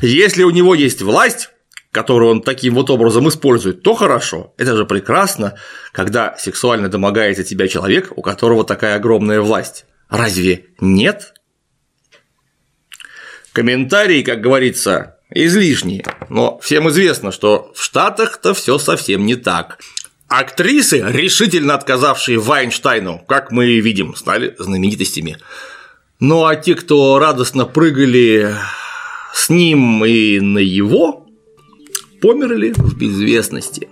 Если 0.02 0.44
у 0.44 0.52
него 0.52 0.76
есть 0.76 1.02
власть, 1.02 1.50
которую 1.92 2.32
он 2.32 2.42
таким 2.44 2.76
вот 2.76 2.92
образом 2.92 3.28
использует, 3.28 3.82
то 3.82 3.96
хорошо. 3.96 4.54
Это 4.58 4.76
же 4.76 4.86
прекрасно, 4.86 5.56
когда 5.92 6.38
сексуально 6.38 6.88
домогается 6.88 7.44
тебя 7.44 7.68
человек, 7.68 8.14
у 8.16 8.22
которого 8.22 8.64
такая 8.64 8.96
огромная 8.96 9.42
власть. 9.42 9.86
Разве 10.08 10.68
нет? 10.80 11.34
Комментарии, 13.54 14.22
как 14.22 14.40
говорится, 14.40 15.17
излишние, 15.34 16.06
но 16.30 16.60
всем 16.60 16.90
известно, 16.90 17.32
что 17.32 17.72
в 17.76 17.84
Штатах-то 17.84 18.54
все 18.54 18.78
совсем 18.78 19.26
не 19.26 19.36
так. 19.36 19.80
Актрисы, 20.28 21.04
решительно 21.08 21.74
отказавшие 21.74 22.38
Вайнштейну, 22.38 23.24
как 23.28 23.52
мы 23.52 23.80
видим, 23.80 24.16
стали 24.16 24.56
знаменитостями. 24.60 25.38
Ну 26.20 26.46
а 26.46 26.56
те, 26.56 26.76
кто 26.76 27.20
радостно 27.20 27.66
прыгали 27.66 28.54
с 29.34 29.50
ним 29.50 30.04
и 30.04 30.40
на 30.40 30.60
его, 30.60 31.28
померли 32.22 32.74
в 32.76 32.98
безвестности. 32.98 33.88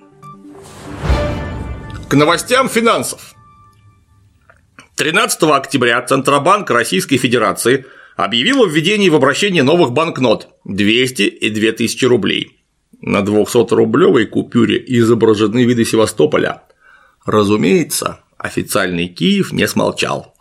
К 2.09 2.13
новостям 2.15 2.67
финансов. 2.67 3.33
13 4.95 5.43
октября 5.43 6.01
Центробанк 6.01 6.69
Российской 6.69 7.17
Федерации 7.17 7.85
объявил 8.15 8.63
о 8.63 8.67
введении 8.67 9.09
в 9.09 9.15
обращение 9.15 9.63
новых 9.63 9.91
банкнот 9.91 10.49
200 10.63 11.23
и 11.23 11.49
2000 11.49 12.05
рублей. 12.05 12.61
На 13.01 13.19
200-рублевой 13.19 14.25
купюре 14.25 14.81
изображены 14.87 15.65
виды 15.65 15.85
Севастополя. 15.85 16.63
Разумеется, 17.25 18.21
официальный 18.37 19.07
Киев 19.07 19.51
не 19.51 19.67
смолчал. 19.67 20.33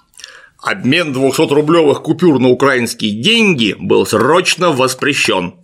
Обмен 0.63 1.13
200-рублевых 1.13 2.01
купюр 2.01 2.39
на 2.39 2.49
украинские 2.49 3.21
деньги 3.21 3.77
был 3.79 4.07
срочно 4.07 4.71
воспрещен. 4.71 5.55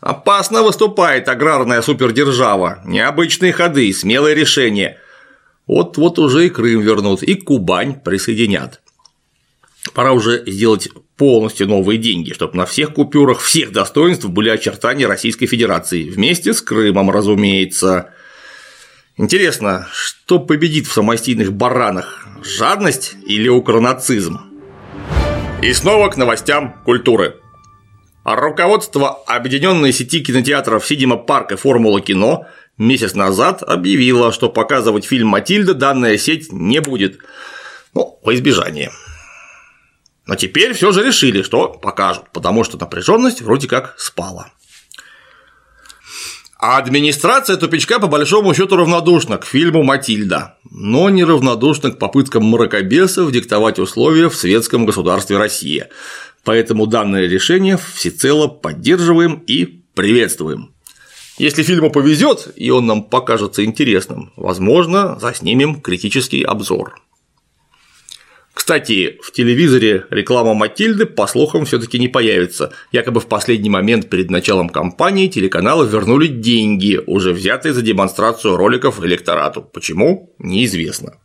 Опасно 0.00 0.62
выступает 0.62 1.28
аграрная 1.28 1.82
супердержава, 1.82 2.80
необычные 2.86 3.52
ходы, 3.52 3.92
смелые 3.92 4.34
решения. 4.34 4.98
Вот-вот 5.66 6.18
уже 6.18 6.46
и 6.46 6.48
Крым 6.48 6.80
вернут, 6.80 7.22
и 7.22 7.34
Кубань 7.34 8.00
присоединят. 8.00 8.80
Пора 9.94 10.12
уже 10.12 10.42
сделать 10.46 10.88
полностью 11.16 11.68
новые 11.68 11.98
деньги, 11.98 12.32
чтобы 12.32 12.56
на 12.56 12.66
всех 12.66 12.94
купюрах 12.94 13.40
всех 13.40 13.72
достоинств 13.72 14.26
были 14.26 14.50
очертания 14.50 15.06
Российской 15.06 15.46
Федерации, 15.46 16.08
вместе 16.08 16.52
с 16.52 16.60
Крымом, 16.60 17.10
разумеется. 17.10 18.10
Интересно, 19.16 19.88
что 19.92 20.38
победит 20.38 20.86
в 20.86 20.92
самостийных 20.92 21.52
баранах– 21.52 22.26
жадность 22.42 23.14
или 23.26 23.48
укронацизм? 23.48 24.40
И 25.62 25.72
снова 25.72 26.10
к 26.10 26.16
новостям 26.16 26.82
культуры. 26.84 27.36
Руководство 28.24 29.22
объединенной 29.26 29.92
сети 29.92 30.20
кинотеатров 30.20 30.86
Сидима 30.86 31.16
Парк 31.16 31.52
и 31.52 31.56
Формула 31.56 32.00
кино 32.00 32.46
месяц 32.76 33.14
назад 33.14 33.62
объявило, 33.62 34.32
что 34.32 34.50
показывать 34.50 35.06
фильм 35.06 35.28
«Матильда» 35.28 35.74
данная 35.74 36.18
сеть 36.18 36.52
не 36.52 36.80
будет. 36.80 37.18
Ну, 37.94 38.18
по 38.22 38.34
избежанию. 38.34 38.90
Но 40.26 40.34
теперь 40.34 40.72
все 40.74 40.90
же 40.92 41.04
решили, 41.04 41.42
что 41.42 41.68
покажут, 41.68 42.24
потому 42.32 42.64
что 42.64 42.78
напряженность 42.78 43.42
вроде 43.42 43.68
как 43.68 43.94
спала. 43.96 44.50
А 46.58 46.78
администрация 46.78 47.56
тупичка 47.56 48.00
по 48.00 48.06
большому 48.06 48.54
счету 48.54 48.76
равнодушна 48.76 49.36
к 49.36 49.44
фильму 49.44 49.82
«Матильда», 49.82 50.56
но 50.70 51.10
не 51.10 51.22
равнодушна 51.22 51.90
к 51.90 51.98
попыткам 51.98 52.44
мракобесов 52.44 53.30
диктовать 53.30 53.78
условия 53.78 54.28
в 54.28 54.34
светском 54.34 54.86
государстве 54.86 55.36
Россия. 55.36 55.90
Поэтому 56.44 56.86
данное 56.86 57.26
решение 57.26 57.76
всецело 57.76 58.48
поддерживаем 58.48 59.44
и 59.46 59.82
приветствуем. 59.94 60.72
Если 61.38 61.62
фильму 61.62 61.90
повезет 61.90 62.48
и 62.56 62.70
он 62.70 62.86
нам 62.86 63.04
покажется 63.04 63.62
интересным, 63.62 64.32
возможно, 64.36 65.18
заснимем 65.20 65.82
критический 65.82 66.42
обзор. 66.42 66.94
Кстати, 68.56 69.18
в 69.22 69.32
телевизоре 69.32 70.06
реклама 70.08 70.54
Матильды, 70.54 71.04
по 71.04 71.26
слухам, 71.26 71.66
все 71.66 71.78
таки 71.78 71.98
не 71.98 72.08
появится. 72.08 72.72
Якобы 72.90 73.20
в 73.20 73.26
последний 73.26 73.68
момент 73.68 74.08
перед 74.08 74.30
началом 74.30 74.70
кампании 74.70 75.28
телеканалы 75.28 75.86
вернули 75.86 76.26
деньги, 76.26 76.98
уже 77.06 77.34
взятые 77.34 77.74
за 77.74 77.82
демонстрацию 77.82 78.56
роликов 78.56 79.04
электорату. 79.04 79.60
Почему? 79.60 80.34
Неизвестно. 80.38 81.18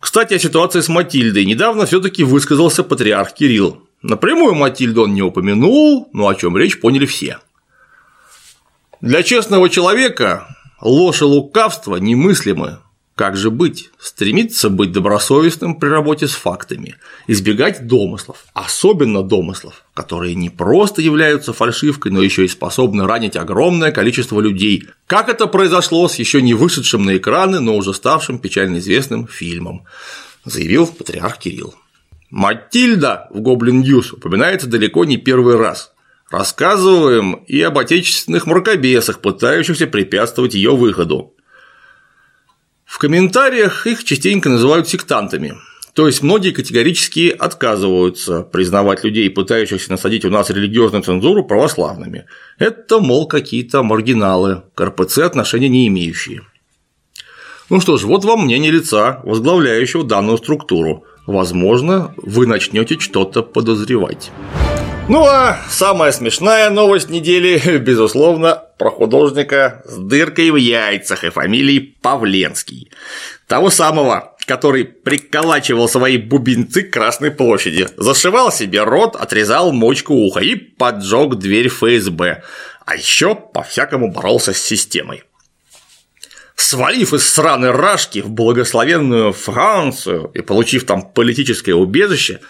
Кстати, 0.00 0.32
о 0.32 0.38
ситуации 0.38 0.80
с 0.80 0.88
Матильдой 0.88 1.44
недавно 1.44 1.84
все 1.84 2.00
таки 2.00 2.24
высказался 2.24 2.82
патриарх 2.82 3.34
Кирилл. 3.34 3.86
Напрямую 4.00 4.54
Матильду 4.54 5.02
он 5.02 5.12
не 5.12 5.22
упомянул, 5.22 6.08
но 6.14 6.28
о 6.28 6.34
чем 6.34 6.56
речь 6.56 6.80
поняли 6.80 7.04
все. 7.04 7.40
Для 9.02 9.22
честного 9.22 9.68
человека 9.68 10.46
ложь 10.80 11.20
и 11.20 11.24
лукавство 11.24 11.96
немыслимы, 11.96 12.78
как 13.22 13.36
же 13.36 13.52
быть? 13.52 13.90
Стремиться 14.00 14.68
быть 14.68 14.90
добросовестным 14.90 15.76
при 15.76 15.86
работе 15.86 16.26
с 16.26 16.32
фактами, 16.32 16.96
избегать 17.28 17.86
домыслов, 17.86 18.46
особенно 18.52 19.22
домыслов, 19.22 19.84
которые 19.94 20.34
не 20.34 20.50
просто 20.50 21.02
являются 21.02 21.52
фальшивкой, 21.52 22.10
но 22.10 22.20
еще 22.20 22.44
и 22.44 22.48
способны 22.48 23.06
ранить 23.06 23.36
огромное 23.36 23.92
количество 23.92 24.40
людей, 24.40 24.88
как 25.06 25.28
это 25.28 25.46
произошло 25.46 26.08
с 26.08 26.16
еще 26.16 26.42
не 26.42 26.54
вышедшим 26.54 27.04
на 27.04 27.16
экраны, 27.16 27.60
но 27.60 27.76
уже 27.76 27.94
ставшим 27.94 28.40
печально 28.40 28.78
известным 28.78 29.28
фильмом, 29.28 29.84
заявил 30.44 30.88
патриарх 30.88 31.38
Кирилл. 31.38 31.76
Матильда 32.28 33.28
в 33.30 33.38
Goblin 33.38 33.82
News 33.82 34.12
упоминается 34.12 34.66
далеко 34.66 35.04
не 35.04 35.16
первый 35.16 35.54
раз. 35.54 35.92
Рассказываем 36.28 37.34
и 37.46 37.60
об 37.62 37.78
отечественных 37.78 38.46
мракобесах, 38.46 39.20
пытающихся 39.20 39.86
препятствовать 39.86 40.54
ее 40.54 40.74
выходу. 40.74 41.36
В 42.92 42.98
комментариях 42.98 43.86
их 43.86 44.04
частенько 44.04 44.50
называют 44.50 44.86
сектантами. 44.86 45.54
То 45.94 46.06
есть 46.06 46.22
многие 46.22 46.50
категорически 46.50 47.34
отказываются 47.36 48.42
признавать 48.42 49.02
людей, 49.02 49.30
пытающихся 49.30 49.90
насадить 49.90 50.26
у 50.26 50.30
нас 50.30 50.50
религиозную 50.50 51.02
цензуру, 51.02 51.42
православными. 51.42 52.26
Это, 52.58 53.00
мол, 53.00 53.26
какие-то 53.26 53.82
маргиналы, 53.82 54.64
к 54.74 54.84
РПЦ 54.84 55.20
отношения 55.20 55.70
не 55.70 55.88
имеющие. 55.88 56.42
Ну 57.70 57.80
что 57.80 57.96
ж, 57.96 58.02
вот 58.02 58.26
вам 58.26 58.44
мнение 58.44 58.70
лица, 58.70 59.22
возглавляющего 59.24 60.04
данную 60.04 60.36
структуру. 60.36 61.04
Возможно, 61.26 62.12
вы 62.18 62.46
начнете 62.46 62.98
что-то 62.98 63.42
подозревать. 63.42 64.30
Ну 65.12 65.26
а 65.26 65.58
самая 65.68 66.10
смешная 66.10 66.70
новость 66.70 67.10
недели, 67.10 67.76
безусловно, 67.78 68.62
про 68.78 68.90
художника 68.90 69.82
с 69.84 69.98
дыркой 69.98 70.50
в 70.50 70.56
яйцах 70.56 71.24
и 71.24 71.28
фамилией 71.28 71.98
Павленский. 72.00 72.90
Того 73.46 73.68
самого, 73.68 74.34
который 74.46 74.86
приколачивал 74.86 75.86
свои 75.86 76.16
бубенцы 76.16 76.84
к 76.84 76.94
Красной 76.94 77.30
площади, 77.30 77.88
зашивал 77.98 78.50
себе 78.50 78.84
рот, 78.84 79.14
отрезал 79.14 79.70
мочку 79.74 80.14
уха 80.14 80.40
и 80.40 80.54
поджег 80.54 81.34
дверь 81.34 81.68
ФСБ, 81.68 82.42
а 82.86 82.96
еще 82.96 83.34
по-всякому 83.34 84.12
боролся 84.12 84.54
с 84.54 84.62
системой. 84.62 85.24
Свалив 86.56 87.12
из 87.12 87.28
сраной 87.28 87.72
рашки 87.72 88.20
в 88.20 88.30
благословенную 88.30 89.34
Францию 89.34 90.30
и 90.32 90.40
получив 90.40 90.86
там 90.86 91.02
политическое 91.02 91.74
убежище, 91.74 92.40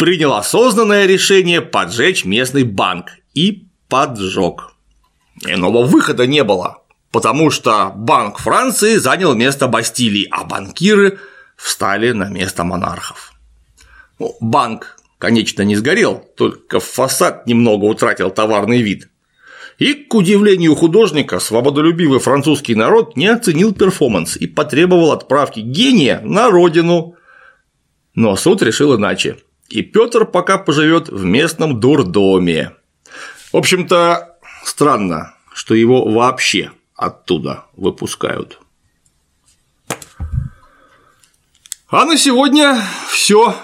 принял 0.00 0.32
осознанное 0.32 1.04
решение 1.04 1.60
поджечь 1.60 2.24
местный 2.24 2.62
банк 2.62 3.18
и 3.34 3.66
поджег. 3.86 4.72
Иного 5.46 5.84
выхода 5.84 6.26
не 6.26 6.42
было. 6.42 6.78
потому 7.12 7.50
что 7.50 7.92
Банк 7.96 8.38
Франции 8.38 8.94
занял 8.96 9.34
место 9.34 9.66
Бастилии, 9.66 10.28
а 10.30 10.44
банкиры 10.44 11.18
встали 11.56 12.12
на 12.12 12.28
место 12.28 12.62
монархов. 12.62 13.32
Ну, 14.20 14.36
банк, 14.40 14.96
конечно, 15.18 15.62
не 15.62 15.74
сгорел, 15.74 16.24
только 16.36 16.78
фасад 16.78 17.48
немного 17.48 17.84
утратил 17.84 18.30
товарный 18.30 18.80
вид. 18.80 19.08
И, 19.78 19.94
к 19.94 20.14
удивлению 20.14 20.76
художника, 20.76 21.40
свободолюбивый 21.40 22.20
французский 22.20 22.76
народ 22.76 23.16
не 23.16 23.26
оценил 23.26 23.74
перформанс 23.74 24.36
и 24.36 24.46
потребовал 24.46 25.10
отправки 25.10 25.60
гения 25.60 26.20
на 26.22 26.48
родину. 26.48 27.16
Но 28.14 28.36
суд 28.36 28.62
решил 28.62 28.96
иначе. 28.96 29.38
И 29.70 29.82
Петр 29.82 30.26
пока 30.26 30.58
поживет 30.58 31.08
в 31.08 31.24
местном 31.24 31.78
дурдоме. 31.78 32.72
В 33.52 33.56
общем-то, 33.56 34.36
странно, 34.64 35.34
что 35.54 35.74
его 35.74 36.10
вообще 36.10 36.72
оттуда 36.96 37.66
выпускают. 37.76 38.58
А 41.88 42.04
на 42.04 42.16
сегодня 42.16 42.80
все. 43.08 43.56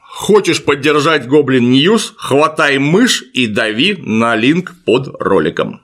Хочешь 0.00 0.64
поддержать 0.64 1.26
Goblin 1.26 1.70
News, 1.70 2.12
хватай 2.16 2.78
мышь 2.78 3.24
и 3.32 3.46
дави 3.46 3.96
на 3.96 4.36
линк 4.36 4.74
под 4.84 5.16
роликом. 5.20 5.80